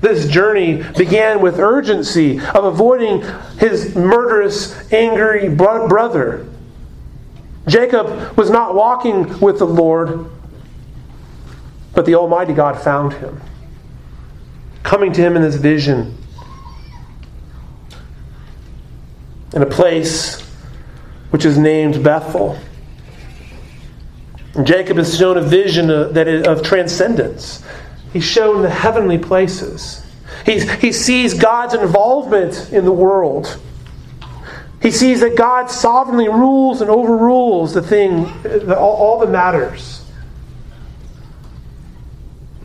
This 0.00 0.28
journey 0.28 0.82
began 0.96 1.40
with 1.40 1.58
urgency 1.58 2.38
of 2.40 2.64
avoiding 2.64 3.22
his 3.58 3.94
murderous, 3.96 4.92
angry 4.92 5.48
brother. 5.48 6.46
Jacob 7.66 8.36
was 8.36 8.50
not 8.50 8.74
walking 8.74 9.40
with 9.40 9.58
the 9.58 9.66
Lord, 9.66 10.26
but 11.94 12.04
the 12.04 12.14
Almighty 12.14 12.52
God 12.52 12.80
found 12.80 13.14
him, 13.14 13.40
coming 14.82 15.12
to 15.12 15.20
him 15.20 15.34
in 15.34 15.42
this 15.42 15.56
vision 15.56 16.16
in 19.56 19.62
a 19.62 19.66
place 19.66 20.42
which 21.30 21.46
is 21.46 21.56
named 21.56 22.04
Bethel. 22.04 22.58
And 24.54 24.66
Jacob 24.66 24.98
is 24.98 25.16
shown 25.16 25.38
a 25.38 25.40
vision 25.40 25.90
of, 25.90 26.12
that 26.12 26.28
is, 26.28 26.46
of 26.46 26.62
transcendence. 26.62 27.64
He's 28.12 28.24
shown 28.24 28.60
the 28.60 28.70
heavenly 28.70 29.16
places. 29.16 30.04
He's, 30.44 30.70
he 30.74 30.92
sees 30.92 31.32
God's 31.32 31.72
involvement 31.72 32.70
in 32.70 32.84
the 32.84 32.92
world. 32.92 33.58
He 34.82 34.90
sees 34.90 35.20
that 35.20 35.36
God 35.36 35.70
sovereignly 35.70 36.28
rules 36.28 36.82
and 36.82 36.90
overrules 36.90 37.72
the 37.72 37.82
thing, 37.82 38.26
all, 38.68 38.96
all 38.96 39.18
that 39.20 39.30
matters. 39.30 40.04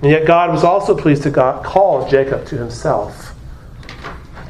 And 0.01 0.11
yet 0.11 0.28
God 0.28 0.51
was 0.51 0.65
also 0.65 0.97
pleased 0.97 1.24
to 1.24 1.30
God, 1.30 1.63
call 1.63 2.09
Jacob 2.09 2.45
to 2.47 2.57
himself. 2.57 3.30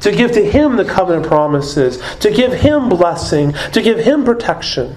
To 0.02 0.12
give 0.12 0.32
to 0.32 0.44
him 0.44 0.76
the 0.76 0.84
covenant 0.84 1.26
promises, 1.26 1.98
to 2.18 2.30
give 2.30 2.52
him 2.52 2.88
blessing, 2.88 3.54
to 3.72 3.82
give 3.82 3.98
him 3.98 4.24
protection. 4.24 4.96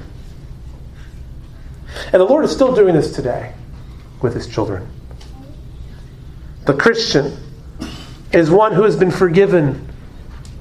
And 2.12 2.20
the 2.20 2.26
Lord 2.26 2.43
is 2.45 2.51
still 2.51 2.76
doing 2.76 2.95
this 2.95 3.14
today 3.14 3.53
with 4.22 4.34
his 4.34 4.47
children 4.47 4.89
the 6.66 6.74
Christian, 6.74 7.38
is 8.34 8.49
one 8.49 8.74
who 8.74 8.84
has 8.84 8.95
been 8.95 9.12
forgiven 9.12 9.88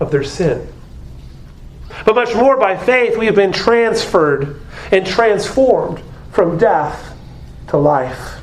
of 0.00 0.10
their 0.10 0.22
sin. 0.22 0.68
But 2.04 2.14
much 2.14 2.34
more 2.34 2.58
by 2.58 2.76
faith, 2.76 3.16
we 3.16 3.26
have 3.26 3.34
been 3.34 3.52
transferred 3.52 4.60
and 4.92 5.06
transformed 5.06 6.02
from 6.30 6.58
death 6.58 7.16
to 7.68 7.78
life. 7.78 8.33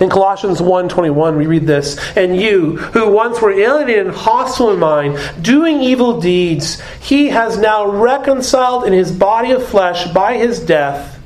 In 0.00 0.08
Colossians 0.08 0.62
1:21 0.62 1.36
we 1.36 1.46
read 1.46 1.66
this, 1.66 1.96
"And 2.14 2.36
you 2.36 2.76
who 2.92 3.08
once 3.08 3.40
were 3.42 3.52
alienated 3.52 4.06
and 4.06 4.14
hostile 4.14 4.70
in 4.70 4.78
mind, 4.78 5.18
doing 5.42 5.80
evil 5.80 6.20
deeds, 6.20 6.80
he 7.00 7.30
has 7.30 7.58
now 7.58 7.84
reconciled 7.84 8.84
in 8.84 8.92
his 8.92 9.10
body 9.10 9.50
of 9.50 9.64
flesh 9.64 10.06
by 10.08 10.34
his 10.34 10.60
death, 10.60 11.18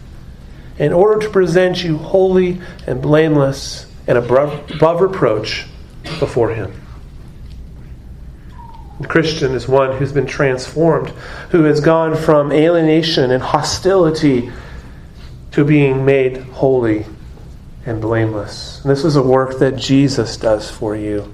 in 0.78 0.92
order 0.92 1.20
to 1.20 1.28
present 1.28 1.84
you 1.84 1.98
holy 1.98 2.60
and 2.86 3.02
blameless 3.02 3.86
and 4.08 4.16
above, 4.16 4.60
above 4.74 5.02
reproach 5.02 5.66
before 6.18 6.50
him." 6.50 6.72
The 9.00 9.08
Christian 9.08 9.54
is 9.54 9.68
one 9.68 9.92
who's 9.92 10.12
been 10.12 10.26
transformed, 10.26 11.12
who 11.50 11.64
has 11.64 11.80
gone 11.80 12.14
from 12.14 12.52
alienation 12.52 13.30
and 13.30 13.42
hostility 13.42 14.50
to 15.50 15.64
being 15.64 16.06
made 16.06 16.44
holy 16.52 17.04
and 17.86 18.00
blameless. 18.00 18.80
And 18.82 18.90
this 18.90 19.04
is 19.04 19.16
a 19.16 19.22
work 19.22 19.58
that 19.58 19.76
Jesus 19.76 20.36
does 20.36 20.70
for 20.70 20.96
you. 20.96 21.32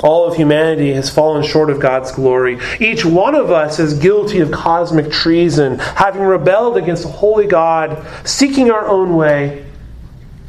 All 0.00 0.28
of 0.28 0.36
humanity 0.36 0.92
has 0.92 1.10
fallen 1.10 1.42
short 1.42 1.70
of 1.70 1.80
God's 1.80 2.12
glory. 2.12 2.58
Each 2.78 3.04
one 3.04 3.34
of 3.34 3.50
us 3.50 3.80
is 3.80 3.94
guilty 3.94 4.38
of 4.38 4.52
cosmic 4.52 5.10
treason, 5.10 5.78
having 5.78 6.22
rebelled 6.22 6.76
against 6.76 7.02
the 7.02 7.08
holy 7.08 7.46
God, 7.46 8.06
seeking 8.24 8.70
our 8.70 8.86
own 8.86 9.16
way. 9.16 9.66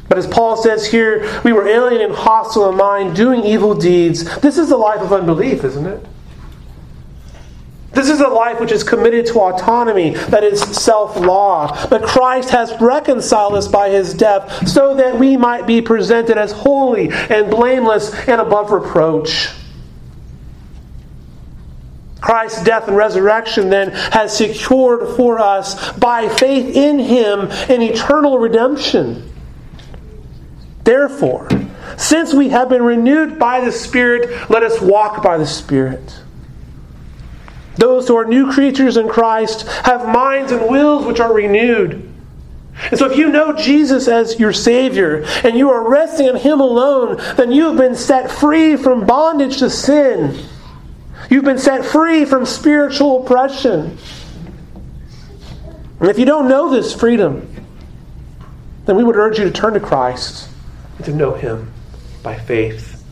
But 0.08 0.18
as 0.18 0.26
Paul 0.26 0.56
says 0.56 0.86
here, 0.86 1.40
we 1.44 1.52
were 1.52 1.66
alien 1.66 2.00
and 2.00 2.14
hostile 2.14 2.68
in 2.70 2.76
mind, 2.76 3.16
doing 3.16 3.44
evil 3.44 3.74
deeds. 3.74 4.38
This 4.40 4.58
is 4.58 4.68
the 4.68 4.76
life 4.76 5.00
of 5.00 5.12
unbelief, 5.12 5.64
isn't 5.64 5.86
it? 5.86 6.04
This 7.92 8.08
is 8.08 8.20
a 8.20 8.28
life 8.28 8.60
which 8.60 8.70
is 8.70 8.84
committed 8.84 9.26
to 9.26 9.40
autonomy, 9.40 10.10
that 10.10 10.44
is 10.44 10.60
self 10.60 11.16
law. 11.16 11.88
But 11.88 12.02
Christ 12.02 12.50
has 12.50 12.72
reconciled 12.80 13.54
us 13.54 13.66
by 13.66 13.90
his 13.90 14.14
death 14.14 14.68
so 14.68 14.94
that 14.94 15.18
we 15.18 15.36
might 15.36 15.66
be 15.66 15.82
presented 15.82 16.38
as 16.38 16.52
holy 16.52 17.10
and 17.10 17.50
blameless 17.50 18.14
and 18.28 18.40
above 18.40 18.70
reproach. 18.70 19.48
Christ's 22.20 22.62
death 22.62 22.86
and 22.86 22.96
resurrection 22.96 23.70
then 23.70 23.90
has 23.90 24.36
secured 24.36 25.16
for 25.16 25.38
us 25.38 25.92
by 25.98 26.28
faith 26.28 26.76
in 26.76 26.98
him 26.98 27.48
an 27.68 27.82
eternal 27.82 28.38
redemption. 28.38 29.32
Therefore, 30.84 31.48
since 31.96 32.32
we 32.32 32.50
have 32.50 32.68
been 32.68 32.82
renewed 32.82 33.38
by 33.38 33.64
the 33.64 33.72
Spirit, 33.72 34.50
let 34.50 34.62
us 34.62 34.80
walk 34.80 35.22
by 35.22 35.38
the 35.38 35.46
Spirit. 35.46 36.20
Those 37.76 38.08
who 38.08 38.16
are 38.16 38.24
new 38.24 38.52
creatures 38.52 38.96
in 38.96 39.08
Christ 39.08 39.66
have 39.84 40.06
minds 40.06 40.52
and 40.52 40.68
wills 40.68 41.06
which 41.06 41.20
are 41.20 41.32
renewed. 41.32 42.10
And 42.90 42.98
so, 42.98 43.10
if 43.10 43.18
you 43.18 43.28
know 43.28 43.52
Jesus 43.52 44.08
as 44.08 44.40
your 44.40 44.52
Savior 44.52 45.22
and 45.44 45.56
you 45.56 45.70
are 45.70 45.88
resting 45.88 46.26
in 46.26 46.36
Him 46.36 46.60
alone, 46.60 47.16
then 47.36 47.52
you 47.52 47.64
have 47.64 47.76
been 47.76 47.94
set 47.94 48.30
free 48.30 48.76
from 48.76 49.06
bondage 49.06 49.58
to 49.58 49.68
sin. 49.68 50.46
You've 51.28 51.44
been 51.44 51.58
set 51.58 51.84
free 51.84 52.24
from 52.24 52.46
spiritual 52.46 53.22
oppression. 53.22 53.98
And 56.00 56.08
if 56.08 56.18
you 56.18 56.24
don't 56.24 56.48
know 56.48 56.70
this 56.70 56.94
freedom, 56.94 57.46
then 58.86 58.96
we 58.96 59.04
would 59.04 59.16
urge 59.16 59.38
you 59.38 59.44
to 59.44 59.50
turn 59.50 59.74
to 59.74 59.80
Christ 59.80 60.48
and 60.96 61.04
to 61.04 61.12
know 61.12 61.34
Him 61.34 61.70
by 62.22 62.36
faith. 62.36 63.04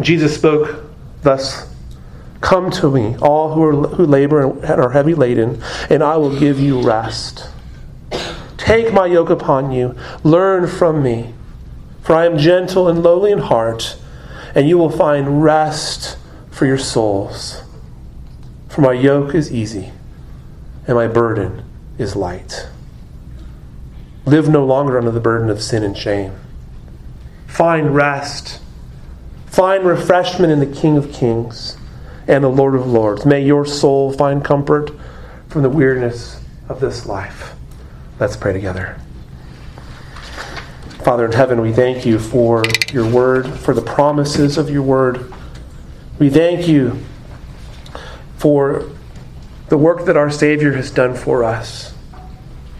Jesus 0.00 0.36
spoke 0.36 0.84
thus 1.22 1.65
Come 2.40 2.70
to 2.72 2.90
me, 2.90 3.16
all 3.18 3.54
who, 3.54 3.62
are, 3.62 3.88
who 3.88 4.06
labor 4.06 4.42
and 4.42 4.64
are 4.64 4.90
heavy 4.90 5.14
laden, 5.14 5.62
and 5.88 6.02
I 6.02 6.16
will 6.16 6.38
give 6.38 6.60
you 6.60 6.82
rest. 6.82 7.48
Take 8.56 8.92
my 8.92 9.06
yoke 9.06 9.30
upon 9.30 9.72
you, 9.72 9.96
learn 10.22 10.66
from 10.66 11.02
me, 11.02 11.34
for 12.02 12.14
I 12.14 12.26
am 12.26 12.38
gentle 12.38 12.88
and 12.88 13.02
lowly 13.02 13.32
in 13.32 13.38
heart, 13.38 13.98
and 14.54 14.68
you 14.68 14.78
will 14.78 14.90
find 14.90 15.42
rest 15.42 16.18
for 16.50 16.66
your 16.66 16.78
souls. 16.78 17.62
For 18.68 18.80
my 18.80 18.92
yoke 18.92 19.34
is 19.34 19.52
easy, 19.52 19.92
and 20.86 20.96
my 20.96 21.06
burden 21.06 21.64
is 21.98 22.16
light. 22.16 22.68
Live 24.24 24.48
no 24.48 24.64
longer 24.64 24.98
under 24.98 25.10
the 25.10 25.20
burden 25.20 25.48
of 25.48 25.62
sin 25.62 25.82
and 25.82 25.96
shame. 25.96 26.34
Find 27.46 27.94
rest. 27.94 28.60
Find 29.46 29.84
refreshment 29.84 30.52
in 30.52 30.58
the 30.58 30.66
King 30.66 30.96
of 30.96 31.12
Kings 31.12 31.78
and 32.28 32.42
the 32.42 32.48
Lord 32.48 32.74
of 32.74 32.86
Lords. 32.86 33.24
May 33.24 33.44
your 33.44 33.64
soul 33.64 34.12
find 34.12 34.44
comfort 34.44 34.90
from 35.48 35.62
the 35.62 35.70
weirdness 35.70 36.42
of 36.68 36.80
this 36.80 37.06
life. 37.06 37.54
Let's 38.18 38.36
pray 38.36 38.52
together. 38.52 38.98
Father 41.04 41.26
in 41.26 41.32
heaven, 41.32 41.60
we 41.60 41.72
thank 41.72 42.04
you 42.04 42.18
for 42.18 42.64
your 42.92 43.08
word, 43.08 43.46
for 43.46 43.72
the 43.72 43.82
promises 43.82 44.58
of 44.58 44.68
your 44.68 44.82
word. 44.82 45.32
We 46.18 46.30
thank 46.30 46.66
you 46.66 46.98
for 48.38 48.90
the 49.68 49.78
work 49.78 50.04
that 50.06 50.16
our 50.16 50.30
Savior 50.30 50.72
has 50.72 50.90
done 50.90 51.14
for 51.14 51.44
us, 51.44 51.94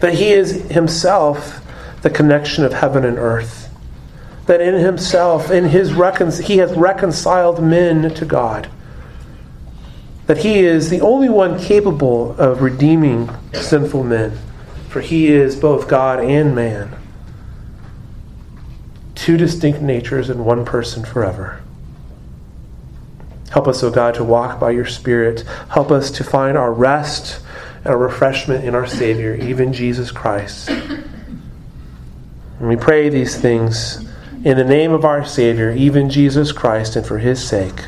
that 0.01 0.15
He 0.15 0.29
is 0.29 0.69
Himself 0.69 1.61
the 2.01 2.09
connection 2.09 2.65
of 2.65 2.73
heaven 2.73 3.05
and 3.05 3.17
earth, 3.17 3.73
that 4.45 4.59
in 4.59 4.75
Himself, 4.75 5.49
in 5.49 5.65
His 5.65 5.93
recon- 5.93 6.31
He 6.31 6.57
has 6.57 6.73
reconciled 6.73 7.63
men 7.63 8.13
to 8.13 8.25
God 8.25 8.69
that 10.27 10.39
he 10.39 10.59
is 10.59 10.89
the 10.89 11.01
only 11.01 11.29
one 11.29 11.57
capable 11.59 12.33
of 12.39 12.61
redeeming 12.61 13.29
sinful 13.53 14.03
men, 14.03 14.37
for 14.89 15.01
he 15.01 15.27
is 15.27 15.55
both 15.55 15.87
God 15.87 16.19
and 16.19 16.53
man. 16.53 16.93
Two 19.15 19.37
distinct 19.37 19.81
natures 19.81 20.29
in 20.29 20.43
one 20.43 20.63
person 20.65 21.03
forever. 21.03 21.61
Help 23.49 23.67
us, 23.69 23.81
O 23.81 23.87
oh 23.87 23.91
God, 23.91 24.13
to 24.15 24.23
walk 24.23 24.59
by 24.59 24.71
your 24.71 24.85
Spirit. 24.85 25.41
Help 25.69 25.91
us 25.91 26.11
to 26.11 26.23
find 26.23 26.57
our 26.57 26.73
rest 26.73 27.41
and 27.77 27.87
our 27.87 27.97
refreshment 27.97 28.65
in 28.65 28.75
our 28.75 28.85
Savior, 28.85 29.33
even 29.35 29.71
Jesus 29.71 30.11
Christ. 30.11 30.69
And 30.69 31.07
we 32.67 32.75
pray 32.75 33.07
these 33.07 33.39
things 33.39 34.05
in 34.43 34.57
the 34.57 34.65
name 34.65 34.91
of 34.91 35.05
our 35.05 35.23
Savior, 35.23 35.71
even 35.71 36.09
Jesus 36.09 36.51
Christ, 36.51 36.97
and 36.97 37.05
for 37.05 37.19
his 37.19 37.41
sake. 37.41 37.85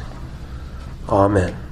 Amen. 1.10 1.69